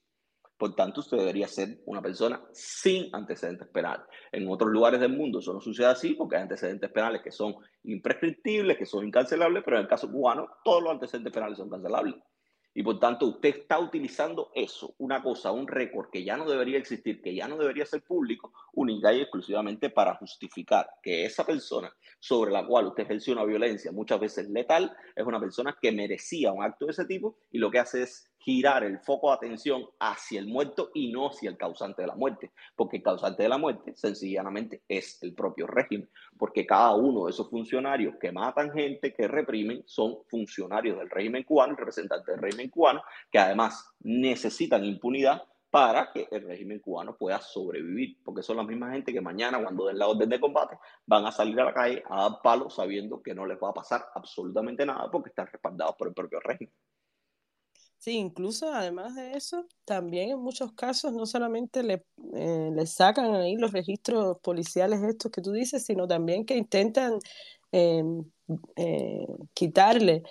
[0.59, 4.05] Por tanto, usted debería ser una persona sin antecedentes penales.
[4.33, 7.55] En otros lugares del mundo eso no sucede así porque hay antecedentes penales que son
[7.85, 12.17] imprescriptibles, que son incancelables, pero en el caso cubano todos los antecedentes penales son cancelables.
[12.75, 16.79] Y por tanto, usted está utilizando eso, una cosa, un récord que ya no debería
[16.79, 21.93] existir, que ya no debería ser público, única y exclusivamente para justificar que esa persona
[22.21, 26.53] sobre la cual usted ejerció una violencia muchas veces letal es una persona que merecía
[26.53, 29.85] un acto de ese tipo y lo que hace es girar el foco de atención
[29.99, 33.49] hacia el muerto y no hacia el causante de la muerte, porque el causante de
[33.49, 38.73] la muerte sencillamente es el propio régimen, porque cada uno de esos funcionarios que matan
[38.73, 44.85] gente, que reprimen, son funcionarios del régimen cubano, representantes del régimen cubano, que además necesitan
[44.85, 49.63] impunidad para que el régimen cubano pueda sobrevivir, porque son la misma gente que mañana
[49.63, 52.75] cuando den la orden de combate van a salir a la calle a dar palos
[52.75, 56.41] sabiendo que no les va a pasar absolutamente nada porque están respaldados por el propio
[56.41, 56.73] régimen.
[57.99, 63.35] Sí, incluso además de eso, también en muchos casos no solamente le, eh, le sacan
[63.35, 67.19] ahí los registros policiales estos que tú dices, sino también que intentan
[67.73, 68.05] eh,
[68.77, 70.23] eh, quitarle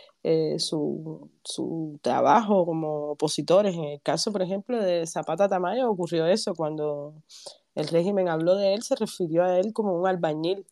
[0.57, 3.75] su, su, trabajo como opositores.
[3.75, 7.15] En el caso, por ejemplo, de Zapata Tamayo ocurrió eso cuando
[7.75, 10.65] el régimen habló de él, se refirió a él como un albañil.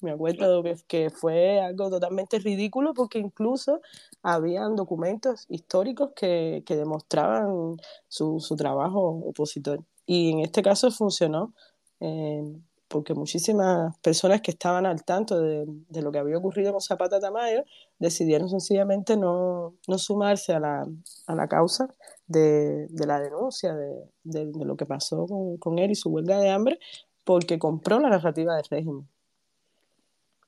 [0.00, 3.80] Me acuerdo que, que fue algo totalmente ridículo porque incluso
[4.22, 7.76] habían documentos históricos que, que demostraban
[8.08, 9.84] su, su, trabajo opositor.
[10.06, 11.54] Y en este caso funcionó.
[12.00, 12.42] Eh,
[12.90, 17.20] porque muchísimas personas que estaban al tanto de, de, lo que había ocurrido con Zapata
[17.20, 17.62] Tamayo
[18.00, 20.88] decidieron sencillamente no, no sumarse a la,
[21.28, 21.86] a la causa
[22.26, 26.40] de, de la denuncia de, de, lo que pasó con, con, él y su huelga
[26.40, 26.80] de hambre,
[27.24, 29.08] porque compró la narrativa del régimen.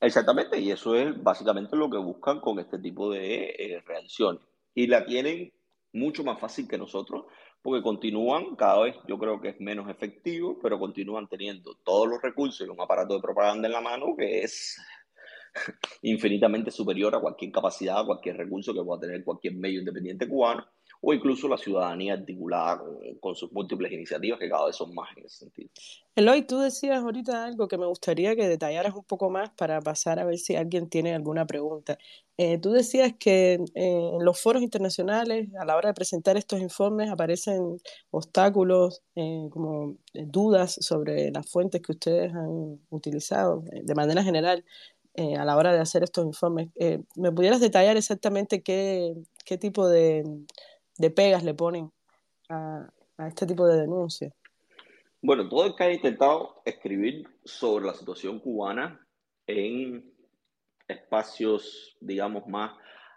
[0.03, 4.41] Exactamente, y eso es básicamente lo que buscan con este tipo de eh, reacciones.
[4.75, 5.53] Y la tienen
[5.93, 7.23] mucho más fácil que nosotros,
[7.61, 12.21] porque continúan, cada vez yo creo que es menos efectivo, pero continúan teniendo todos los
[12.21, 14.77] recursos y un aparato de propaganda en la mano que es
[16.01, 20.65] infinitamente superior a cualquier capacidad, a cualquier recurso que pueda tener cualquier medio independiente cubano
[21.05, 22.81] o incluso la ciudadanía articulada
[23.19, 25.69] con, sus múltiples iniciativas que cada vez son más en ese sentido.
[26.15, 30.19] Eloy, tú decías ahorita algo que me gustaría que detallaras un poco más para pasar
[30.19, 31.97] a ver si alguien tiene alguna pregunta.
[32.37, 36.61] Eh, tú decías que eh, en los foros internacionales, a la hora de presentar estos
[36.61, 44.23] informes, aparecen obstáculos, eh, como dudas sobre las fuentes que ustedes han utilizado de manera
[44.23, 44.63] general.
[45.15, 46.69] a la hora de hacer estos informes.
[47.15, 49.13] ¿Me pudieras detallar exactamente qué,
[49.45, 50.23] qué tipo de,
[50.97, 51.91] de pegas le ponen
[52.49, 52.87] a,
[53.27, 54.33] este tipo de denuncias?
[55.21, 58.99] Bueno, todo el que ha intentado escribir sobre la situación cubana
[59.47, 60.11] en
[60.87, 62.73] espacios, digamos, más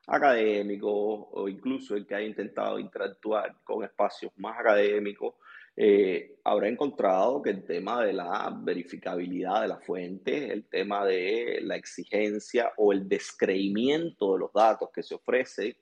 [0.07, 5.35] académicos o incluso el que ha intentado interactuar con espacios más académicos,
[5.79, 11.59] eh, habrá encontrado que el tema de la verificabilidad de la fuente, el tema de
[11.63, 15.77] la exigencia o el descreimiento de los datos que se ofrecen,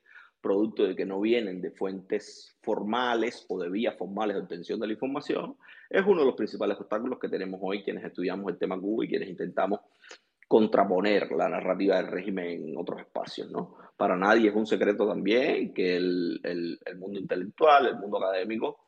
[0.45, 4.85] producto de que no vienen de fuentes formales o de vías formales de obtención de
[4.85, 5.57] la información,
[5.89, 9.07] es uno de los principales obstáculos que tenemos hoy quienes estudiamos el tema Cuba y
[9.07, 9.79] quienes intentamos
[10.47, 13.49] contraponer la narrativa del régimen en otros espacios.
[13.49, 13.75] ¿no?
[13.97, 18.85] Para nadie es un secreto también que el, el, el mundo intelectual, el mundo académico,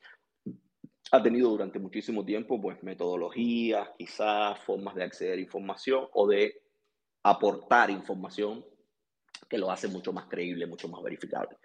[1.12, 6.62] ha tenido durante muchísimo tiempo pues metodologías, quizás formas de acceder a información o de
[7.24, 8.64] aportar información
[9.48, 11.58] que lo hace mucho más creíble, mucho más verificable.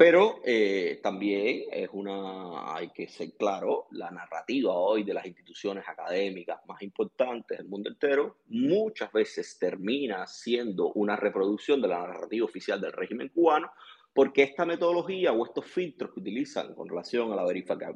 [0.00, 5.86] Pero eh, también es una, hay que ser claro, la narrativa hoy de las instituciones
[5.86, 12.46] académicas más importantes del mundo entero muchas veces termina siendo una reproducción de la narrativa
[12.46, 13.70] oficial del régimen cubano,
[14.12, 17.44] porque esta metodología o estos filtros que utilizan con relación a la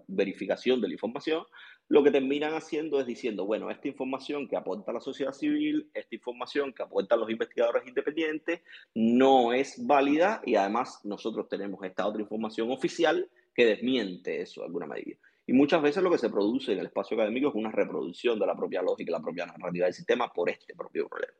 [0.07, 1.45] verificación de la información
[1.89, 6.15] lo que terminan haciendo es diciendo, bueno, esta información que aporta la sociedad civil, esta
[6.15, 8.61] información que aportan los investigadores independientes,
[8.95, 14.67] no es válida y además nosotros tenemos esta otra información oficial que desmiente eso de
[14.67, 15.19] alguna medida.
[15.47, 18.47] Y muchas veces lo que se produce en el espacio académico es una reproducción de
[18.47, 21.35] la propia lógica, la propia narrativa del sistema por este propio problema.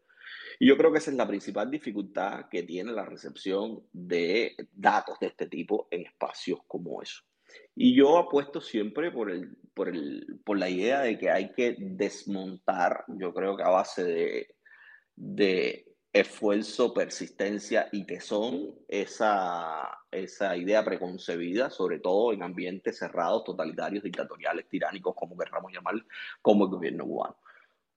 [0.59, 5.19] Y yo creo que esa es la principal dificultad que tiene la recepción de datos
[5.21, 7.23] de este tipo en espacios como eso.
[7.77, 11.77] Y yo apuesto siempre por, el, por, el, por la idea de que hay que
[11.79, 14.57] desmontar, yo creo que a base de,
[15.17, 24.05] de esfuerzo, persistencia y tesón, esa, esa idea preconcebida, sobre todo en ambientes cerrados, totalitarios,
[24.05, 25.95] dictatoriales, tiránicos, como querramos llamar,
[26.41, 27.37] como el gobierno cubano.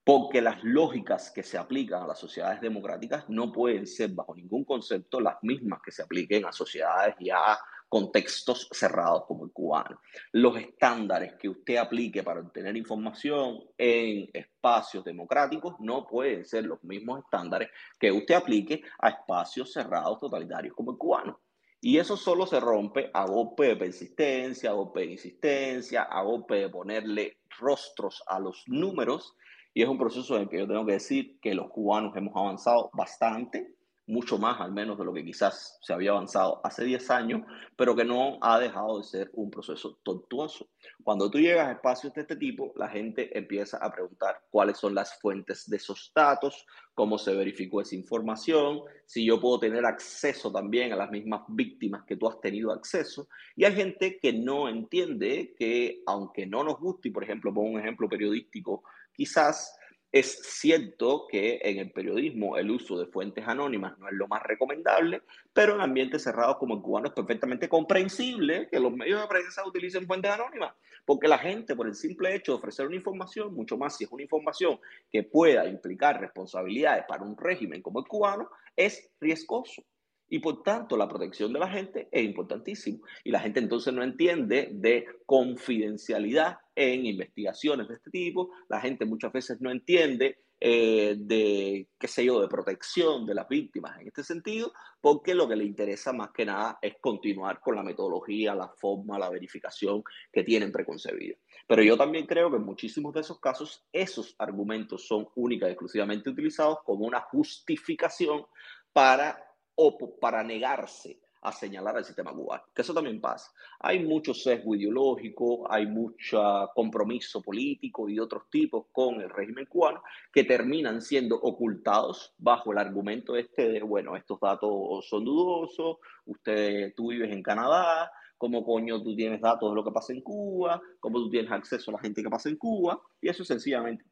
[0.08, 4.64] Porque las lógicas que se aplican a las sociedades democráticas no pueden ser bajo ningún
[4.64, 10.00] concepto las mismas que se apliquen a sociedades ya contextos cerrados como el cubano.
[10.32, 16.82] Los estándares que usted aplique para obtener información en espacios democráticos no pueden ser los
[16.86, 21.42] mismos estándares que usted aplique a espacios cerrados totalitarios como el cubano.
[21.82, 26.56] Y eso solo se rompe a golpe de persistencia, a golpe de insistencia, a golpe
[26.56, 29.36] de ponerle rostros a los números.
[29.78, 32.36] Y es un proceso en el que yo tengo que decir que los cubanos hemos
[32.36, 33.76] avanzado bastante
[34.08, 37.42] mucho más al menos de lo que quizás se había avanzado hace 10 años,
[37.76, 40.70] pero que no ha dejado de ser un proceso tortuoso.
[41.04, 44.96] Cuando tú llegas a espacios de este tipo, la gente empieza a preguntar cuáles son
[44.96, 46.66] las fuentes de esos datos,
[46.96, 52.04] cómo se verificó esa información, si yo puedo tener acceso también a las mismas víctimas
[52.08, 53.28] que tú has tenido acceso.
[53.56, 57.72] Y hay gente que no entiende que, aunque no nos guste, y por ejemplo, pongo
[57.72, 58.84] un ejemplo periodístico,
[59.18, 59.78] quizás
[60.12, 64.42] es cierto que en el periodismo el uso de fuentes anónimas no es lo más
[64.44, 69.28] recomendable, pero en ambientes cerrados como el cubano es perfectamente comprensible que los medios de
[69.28, 73.54] prensa utilicen fuentes anónimas, porque la gente por el simple hecho de ofrecer una información,
[73.54, 74.80] mucho más si es una información
[75.12, 79.84] que pueda implicar responsabilidades para un régimen como el cubano, es riesgoso.
[80.30, 83.00] Y por tanto, la protección de la gente es importantísimo.
[83.24, 88.52] Y la gente entonces no entiende de confidencialidad en investigaciones de este tipo.
[88.70, 93.48] La gente muchas veces no entiende eh, de, qué sé yo, de protección de las
[93.48, 97.76] víctimas en este sentido, porque lo que le interesa más que nada es continuar con
[97.76, 101.36] la metodología, la forma, la verificación que tienen preconcebida.
[101.68, 106.32] Pero yo también creo que en muchísimos de esos casos esos argumentos son y exclusivamente
[106.32, 108.44] utilizados como una justificación
[108.92, 109.47] para
[109.78, 113.52] o para negarse a señalar al sistema cubano, que eso también pasa.
[113.80, 119.66] Hay mucho sesgo ideológico, hay mucho compromiso político y de otros tipos con el régimen
[119.68, 120.02] cubano
[120.34, 126.94] que terminan siendo ocultados bajo el argumento este de, bueno, estos datos son dudosos, usted,
[126.96, 130.82] tú vives en Canadá, cómo coño tú tienes datos de lo que pasa en Cuba,
[131.00, 134.06] cómo tú tienes acceso a la gente que pasa en Cuba, y eso sencillamente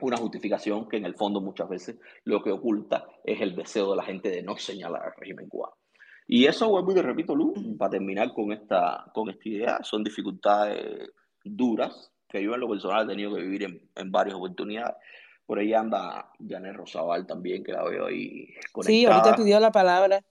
[0.00, 3.96] una justificación que en el fondo muchas veces lo que oculta es el deseo de
[3.96, 5.76] la gente de no señalar al régimen cubano.
[6.26, 10.04] Y eso vuelvo y te repito, Lu, para terminar con esta, con esta idea, son
[10.04, 11.10] dificultades
[11.44, 14.96] duras que yo en lo personal he tenido que vivir en, en varias oportunidades.
[15.44, 18.86] Por ahí anda Janet Rosabal también, que la veo ahí conectada.
[18.86, 20.24] Sí, ahorita pidió la palabra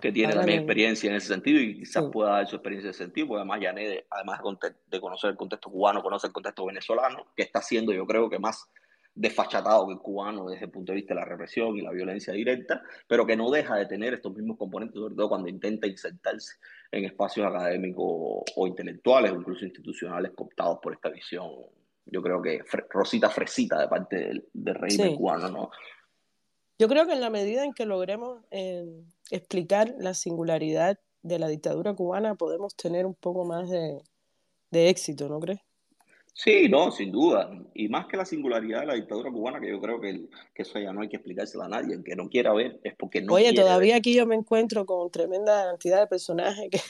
[0.00, 3.04] que tiene también experiencia en ese sentido y quizás pueda dar su experiencia en ese
[3.04, 4.40] sentido, porque además Janet, además
[4.86, 8.38] de conocer el contexto cubano, conoce el contexto venezolano, que está haciendo yo creo que
[8.38, 8.68] más
[9.14, 12.32] desfachatado que el cubano desde el punto de vista de la represión y la violencia
[12.32, 16.56] directa, pero que no deja de tener estos mismos componentes, sobre todo cuando intenta insertarse
[16.90, 21.50] en espacios académicos o intelectuales o incluso institucionales cooptados por esta visión,
[22.06, 22.60] yo creo que
[22.90, 25.70] rosita fresita de parte del, del régimen cubano, ¿no?
[26.78, 28.84] Yo creo que en la medida en que logremos eh,
[29.30, 34.02] explicar la singularidad de la dictadura cubana, podemos tener un poco más de,
[34.70, 35.60] de éxito, ¿no crees?
[36.34, 37.50] Sí, no, sin duda.
[37.74, 40.78] Y más que la singularidad de la dictadura cubana, que yo creo que, que eso
[40.78, 41.94] ya no hay que explicárselo a nadie.
[41.94, 45.10] El que no quiera ver es porque no Oye, todavía aquí yo me encuentro con
[45.10, 46.80] tremenda cantidad de personajes que,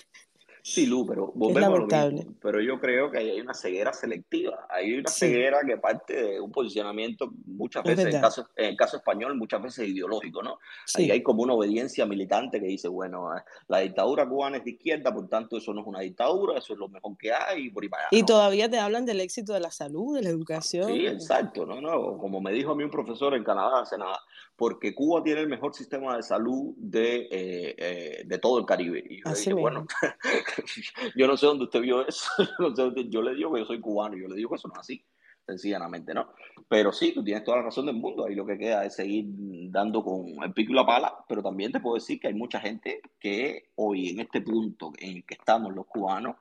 [0.64, 4.64] Sí, Lu, pero volvemos a lo Pero yo creo que hay una ceguera selectiva.
[4.70, 8.76] Hay una ceguera que parte de un posicionamiento, muchas veces, en el, caso, en el
[8.76, 10.60] caso español, muchas veces ideológico, ¿no?
[10.94, 14.70] Ahí hay como una obediencia militante que dice, bueno, eh, la dictadura cubana es de
[14.70, 17.68] izquierda, por tanto, eso no es una dictadura, eso es lo mejor que hay.
[17.70, 17.82] Por
[18.12, 20.92] y todavía te hablan del éxito de la salud, de la educación.
[20.92, 21.80] Sí, exacto, ¿no?
[21.80, 24.20] no Como me dijo a mí un profesor en Canadá hace nada,
[24.54, 29.02] porque Cuba tiene el mejor sistema de salud de, eh, eh, de todo el Caribe.
[29.08, 29.86] Y yo dije, bueno,
[31.16, 32.30] yo no sé dónde usted vio eso,
[33.08, 35.04] yo, le digo que yo soy cubano, yo le digo que eso no es así,
[35.46, 36.32] sencillamente, ¿no?
[36.68, 39.26] Pero sí, tú tienes toda la razón del mundo, ahí lo que queda es seguir
[39.70, 42.60] dando con el pico y la pala, pero también te puedo decir que hay mucha
[42.60, 46.36] gente que hoy en este punto en el que estamos los cubanos,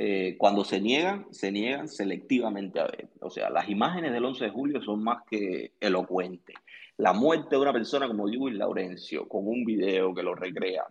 [0.00, 3.08] eh, cuando se niegan, se niegan selectivamente a ver.
[3.20, 6.54] O sea, las imágenes del 11 de julio son más que elocuentes.
[6.98, 10.84] La muerte de una persona como Luis Laurencio, con un video que lo recrea,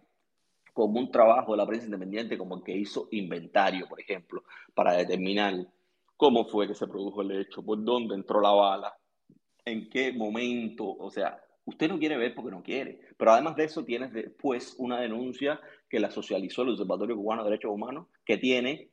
[0.77, 4.43] como un trabajo de la prensa independiente como el que hizo Inventario, por ejemplo,
[4.75, 5.65] para determinar
[6.15, 8.95] cómo fue que se produjo el hecho, por dónde entró la bala,
[9.65, 13.63] en qué momento, o sea, usted no quiere ver porque no quiere, pero además de
[13.63, 15.59] eso tienes después una denuncia
[15.89, 18.91] que la socializó el Observatorio Cubano de Derechos Humanos, que tiene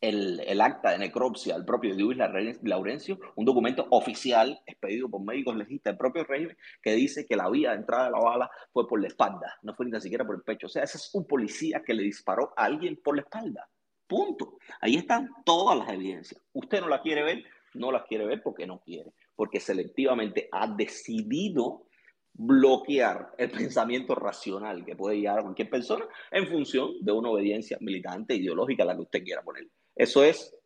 [0.00, 2.18] el, acta de necropsia del propio Luis
[2.62, 7.50] Laurencio, un documento oficial expedido por médicos legistas del propio régimen que dice que la
[7.50, 10.36] vía de entrada de la bala fue por la espalda, no fue ni siquiera por
[10.36, 10.66] el pecho.
[10.66, 13.68] O sea, ese es un policía que le disparó a alguien por la espalda.
[14.06, 14.58] Punto.
[14.80, 16.40] Ahí están todas las evidencias.
[16.52, 17.44] Usted no las quiere ver,
[17.74, 21.88] no las quiere ver porque no quiere, porque selectivamente ha decidido
[22.32, 27.76] bloquear el pensamiento racional que puede llegar a cualquier persona en función de una obediencia
[27.80, 29.66] militante ideológica la que usted quiera poner.
[29.98, 30.56] Eso es,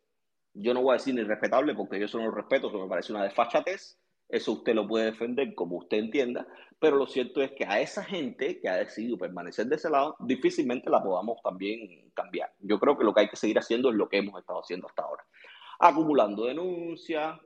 [0.53, 2.87] yo no voy a decir ni respetable porque yo eso no lo respeto, eso me
[2.87, 3.99] parece una desfachatez.
[4.29, 6.47] Eso usted lo puede defender como usted entienda,
[6.79, 10.15] pero lo cierto es que a esa gente que ha decidido permanecer de ese lado,
[10.19, 12.51] difícilmente la podamos también cambiar.
[12.59, 14.87] Yo creo que lo que hay que seguir haciendo es lo que hemos estado haciendo
[14.87, 15.23] hasta ahora.
[15.79, 17.39] Acumulando denuncias,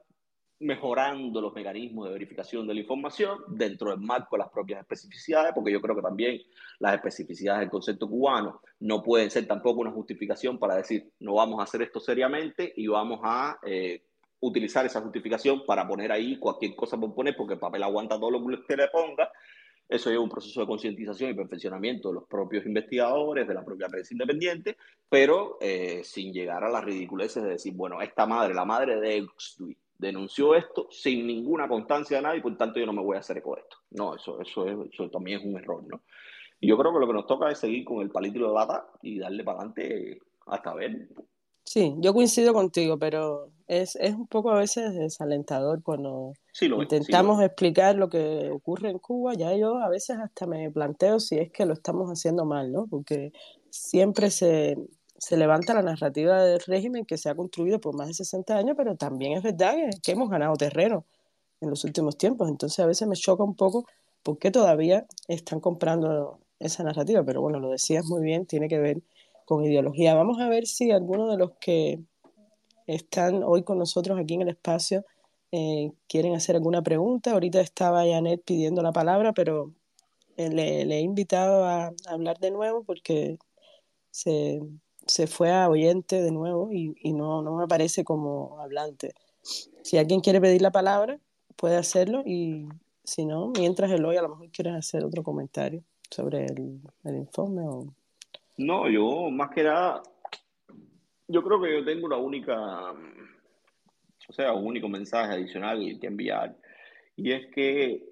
[0.59, 5.53] mejorando los mecanismos de verificación de la información dentro del marco de las propias especificidades,
[5.53, 6.41] porque yo creo que también
[6.79, 11.59] las especificidades del concepto cubano no pueden ser tampoco una justificación para decir no vamos
[11.59, 14.03] a hacer esto seriamente y vamos a eh,
[14.39, 18.31] utilizar esa justificación para poner ahí cualquier cosa por poner, porque el papel aguanta todo
[18.31, 19.31] lo que le ponga.
[19.89, 23.87] Eso es un proceso de concientización y perfeccionamiento de los propios investigadores, de la propia
[23.87, 24.75] prensa independiente,
[25.07, 29.17] pero eh, sin llegar a las ridiculeces de decir, bueno, esta madre, la madre de
[29.17, 33.19] Extui, denunció esto sin ninguna constancia de nadie, por tanto yo no me voy a
[33.19, 33.77] hacer eco de esto.
[33.91, 36.01] No, eso, eso, eso también es un error, ¿no?
[36.59, 38.87] Y yo creo que lo que nos toca es seguir con el palito de lata
[39.01, 41.07] y darle para adelante hasta ver.
[41.63, 46.31] Sí, yo coincido contigo, pero es, es un poco a veces desalentador cuando
[46.61, 49.33] intentamos explicar lo que ocurre en Cuba.
[49.33, 52.87] Ya yo a veces hasta me planteo si es que lo estamos haciendo mal, ¿no?
[52.87, 53.33] Porque
[53.69, 54.77] siempre se,
[55.17, 58.75] se levanta la narrativa del régimen que se ha construido por más de 60 años,
[58.77, 61.05] pero también es verdad que, hemos ganado terreno
[61.61, 62.49] en los últimos tiempos.
[62.49, 63.85] Entonces a veces me choca un poco
[64.23, 67.23] por qué todavía están comprando esa narrativa.
[67.23, 69.01] Pero bueno, lo decías muy bien, tiene que ver
[69.45, 70.13] con ideología.
[70.15, 71.99] Vamos a ver si alguno de los que
[72.85, 75.05] están hoy con nosotros aquí en el espacio
[75.51, 77.31] eh, quieren hacer alguna pregunta.
[77.31, 79.71] Ahorita estaba Janet pidiendo la palabra, pero
[80.37, 83.39] eh, le, le, he invitado a hablar de nuevo porque
[84.11, 84.61] se,
[85.07, 89.13] se fue a oyente de nuevo y, y no, no me aparece como hablante.
[89.81, 91.19] Si alguien quiere pedir la palabra,
[91.55, 92.67] puede hacerlo y
[93.03, 97.15] si no, mientras el hoy a lo mejor quieres hacer otro comentario sobre el, el
[97.15, 97.87] informe o...
[98.57, 100.01] No, yo más que nada,
[101.27, 102.91] yo creo que yo tengo una única,
[104.27, 106.55] o sea, un único mensaje adicional que enviar
[107.15, 108.03] y es que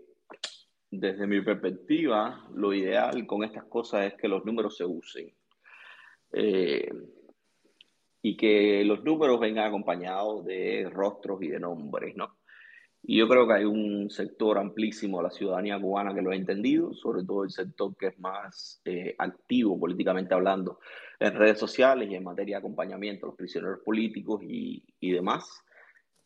[0.99, 5.31] desde mi perspectiva, lo ideal con estas cosas es que los números se usen.
[6.37, 6.91] Eh,
[8.21, 12.39] y que los números vengan acompañados de rostros y de nombres, ¿no?
[13.03, 16.35] Y yo creo que hay un sector amplísimo de la ciudadanía cubana que lo ha
[16.35, 20.79] entendido, sobre todo el sector que es más eh, activo políticamente hablando
[21.19, 25.63] en redes sociales y en materia de acompañamiento a los prisioneros políticos y, y demás.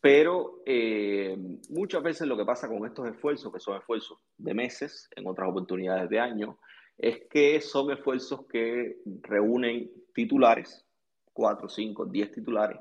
[0.00, 1.36] Pero eh,
[1.68, 5.50] muchas veces lo que pasa con estos esfuerzos, que son esfuerzos de meses, en otras
[5.50, 6.56] oportunidades de años,
[6.96, 10.84] es que son esfuerzos que reúnen titulares,
[11.32, 12.78] cuatro, cinco, diez titulares,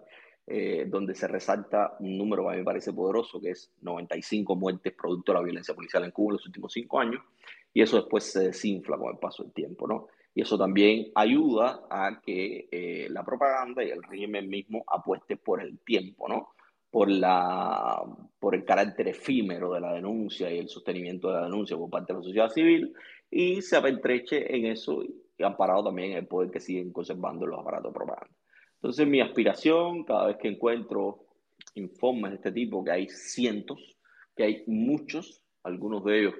[0.47, 4.55] eh, donde se resalta un número que a mí me parece poderoso, que es 95
[4.55, 7.21] muertes producto de la violencia policial en Cuba en los últimos cinco años,
[7.73, 10.07] y eso después se desinfla con el paso del tiempo, ¿no?
[10.33, 15.61] Y eso también ayuda a que eh, la propaganda y el régimen mismo apueste por
[15.61, 16.49] el tiempo, ¿no?
[16.89, 18.01] Por, la,
[18.39, 22.13] por el carácter efímero de la denuncia y el sostenimiento de la denuncia por parte
[22.13, 22.95] de la sociedad civil
[23.29, 25.03] y se apentreche en eso
[25.43, 28.35] han parado también el poder que siguen conservando los aparatos de propaganda.
[28.75, 31.25] Entonces mi aspiración, cada vez que encuentro
[31.75, 33.97] informes de este tipo, que hay cientos,
[34.35, 36.35] que hay muchos, algunos de ellos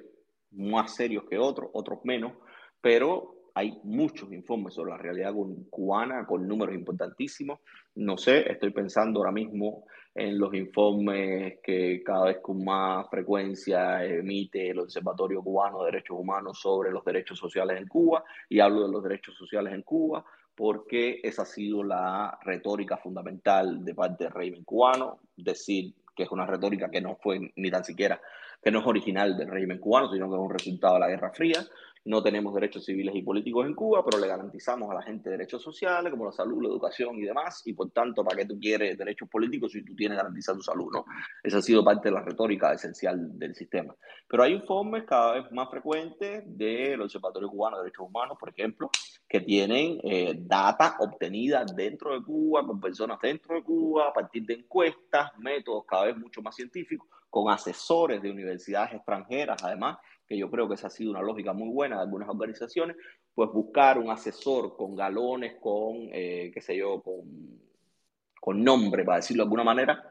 [0.52, 2.32] más serios que otros, otros menos,
[2.80, 5.34] pero hay muchos informes sobre la realidad
[5.68, 7.60] cubana con números importantísimos.
[7.94, 9.84] No sé, estoy pensando ahora mismo
[10.14, 16.18] en los informes que cada vez con más frecuencia emite el Observatorio Cubano de Derechos
[16.18, 20.24] Humanos sobre los derechos sociales en Cuba, y hablo de los derechos sociales en Cuba
[20.60, 26.30] porque esa ha sido la retórica fundamental de parte del régimen cubano, decir que es
[26.30, 28.20] una retórica que no fue ni tan siquiera,
[28.62, 31.32] que no es original del régimen cubano, sino que es un resultado de la Guerra
[31.32, 31.60] Fría,
[32.04, 35.62] no tenemos derechos civiles y políticos en Cuba, pero le garantizamos a la gente derechos
[35.62, 38.96] sociales como la salud, la educación y demás, y por tanto, ¿para qué tú quieres
[38.96, 40.88] derechos políticos si tú tienes garantizado tu salud?
[40.92, 41.04] ¿no?
[41.42, 43.94] Esa ha sido parte de la retórica esencial del sistema.
[44.26, 48.90] Pero hay informes cada vez más frecuentes del Observatorio Cubano de Derechos Humanos, por ejemplo,
[49.28, 54.44] que tienen eh, data obtenida dentro de Cuba, con personas dentro de Cuba, a partir
[54.46, 59.98] de encuestas, métodos cada vez mucho más científicos, con asesores de universidades extranjeras, además,
[60.30, 62.96] que yo creo que esa ha sido una lógica muy buena de algunas organizaciones,
[63.34, 67.60] pues buscar un asesor con galones, con, eh, qué sé yo, con
[68.40, 70.02] con nombre, para decirlo de alguna manera,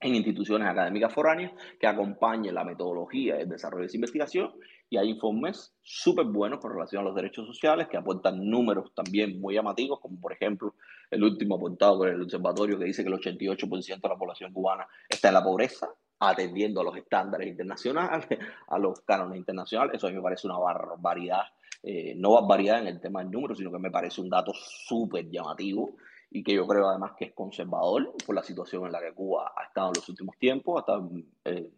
[0.00, 4.52] en instituciones académicas foráneas que acompañen la metodología el desarrollo de esa investigación.
[4.88, 9.40] Y hay informes súper buenos con relación a los derechos sociales que aportan números también
[9.40, 10.74] muy llamativos, como por ejemplo
[11.10, 14.88] el último apuntado por el observatorio que dice que el 88% de la población cubana
[15.08, 15.88] está en la pobreza,
[16.20, 18.26] atendiendo a los estándares internacionales,
[18.68, 19.96] a los cánones internacionales.
[19.96, 21.42] Eso a mí me parece una barbaridad,
[21.82, 25.30] eh, no barbaridad en el tema del número, sino que me parece un dato súper
[25.30, 25.96] llamativo
[26.30, 29.52] y que yo creo además que es conservador por la situación en la que Cuba
[29.56, 31.10] ha estado en los últimos tiempos, ha estado
[31.44, 31.70] eh,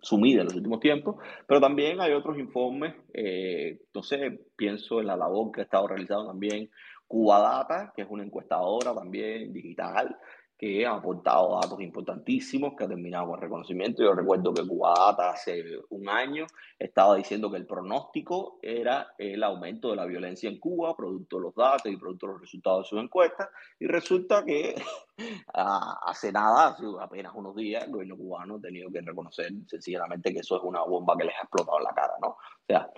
[0.00, 1.16] sumida en los últimos tiempos,
[1.46, 6.28] pero también hay otros informes, eh, entonces pienso en la labor que ha estado realizando
[6.28, 6.70] también
[7.06, 10.16] Cuba Data, que es una encuestadora también digital,
[10.64, 14.02] que ha aportado datos importantísimos, que ha terminado con reconocimiento.
[14.02, 16.46] Yo recuerdo que Cubata hace un año
[16.78, 21.42] estaba diciendo que el pronóstico era el aumento de la violencia en Cuba, producto de
[21.42, 24.74] los datos y producto de los resultados de sus encuestas, y resulta que
[25.52, 30.40] hace nada, hace apenas unos días, el gobierno cubano ha tenido que reconocer sencillamente que
[30.40, 32.28] eso es una bomba que les ha explotado en la cara, ¿no?
[32.28, 32.90] O sea,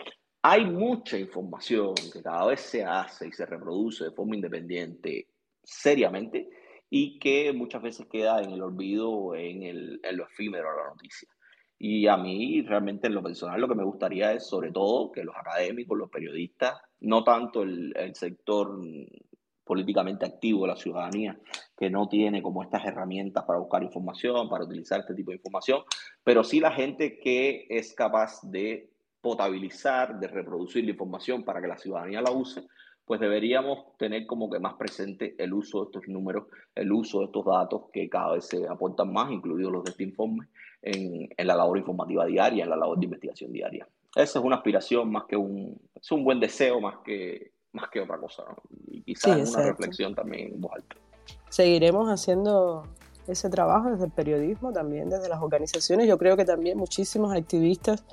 [0.43, 5.31] hay mucha información que cada vez se hace y se reproduce de forma independiente
[5.65, 6.49] seriamente
[6.91, 10.89] y que muchas veces queda en el olvido, en, el, en lo efímero de la
[10.91, 11.29] noticia.
[11.79, 15.25] Y a mí realmente en lo personal lo que me gustaría es sobre todo que
[15.25, 18.79] los académicos, los periodistas, no tanto el, el sector
[19.67, 21.39] políticamente activo de la ciudadanía,
[21.77, 25.83] que no tiene como estas herramientas para buscar información, para utilizar este tipo de información,
[26.23, 28.89] pero sí la gente que es capaz de
[29.21, 32.63] potabilizar, de reproducir la información para que la ciudadanía la use,
[33.07, 37.27] pues deberíamos tener como que más presente el uso de estos números, el uso de
[37.27, 40.49] estos datos que cada vez se aportan más, incluidos los de este informe,
[40.83, 43.89] en, la labor informativa diaria, en la labor de investigación diaria.
[44.15, 48.01] Esa es una aspiración más que un, es un buen deseo más que, más que
[48.01, 48.45] otra cosa,
[48.89, 50.97] y quizás una reflexión también en voz alta.
[51.49, 52.83] Seguiremos haciendo
[53.29, 56.09] ese trabajo desde el periodismo, también desde las organizaciones.
[56.09, 58.05] Yo creo que también muchísimos activistas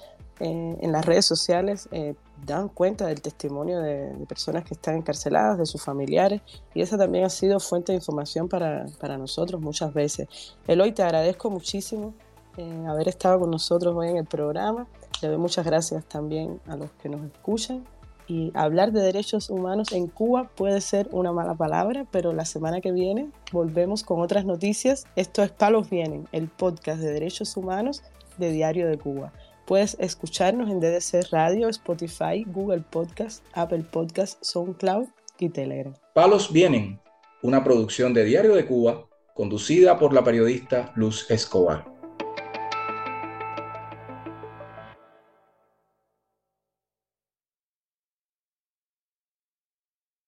[0.44, 2.16] eh, en las redes sociales eh,
[2.46, 6.42] dan cuenta del testimonio de, personas que están encarceladas, de sus familiares,
[6.74, 10.28] y esa también ha sido fuente de información para, para nosotros muchas veces.
[10.68, 12.14] Eloy, te agradezco muchísimo
[12.58, 14.86] eh, haber estado con nosotros hoy en el programa.
[15.22, 17.86] Le doy muchas gracias también a los que nos escuchan.
[18.28, 22.82] Y hablar de derechos humanos en Cuba puede ser una mala palabra, pero la semana
[22.82, 25.06] que viene volvemos con otras noticias.
[25.16, 28.04] Esto es Palos Vienen, el podcast de derechos humanos
[28.38, 29.32] de Diario de Cuba.
[29.66, 35.08] Puedes escucharnos en DDC Radio, Spotify, Google Podcast, Apple Podcast, SoundCloud
[35.40, 35.94] y Telegram.
[36.14, 37.00] Palos Vienen,
[37.42, 41.93] una producción de Diario de Cuba, conducida por la periodista Luz Escobar.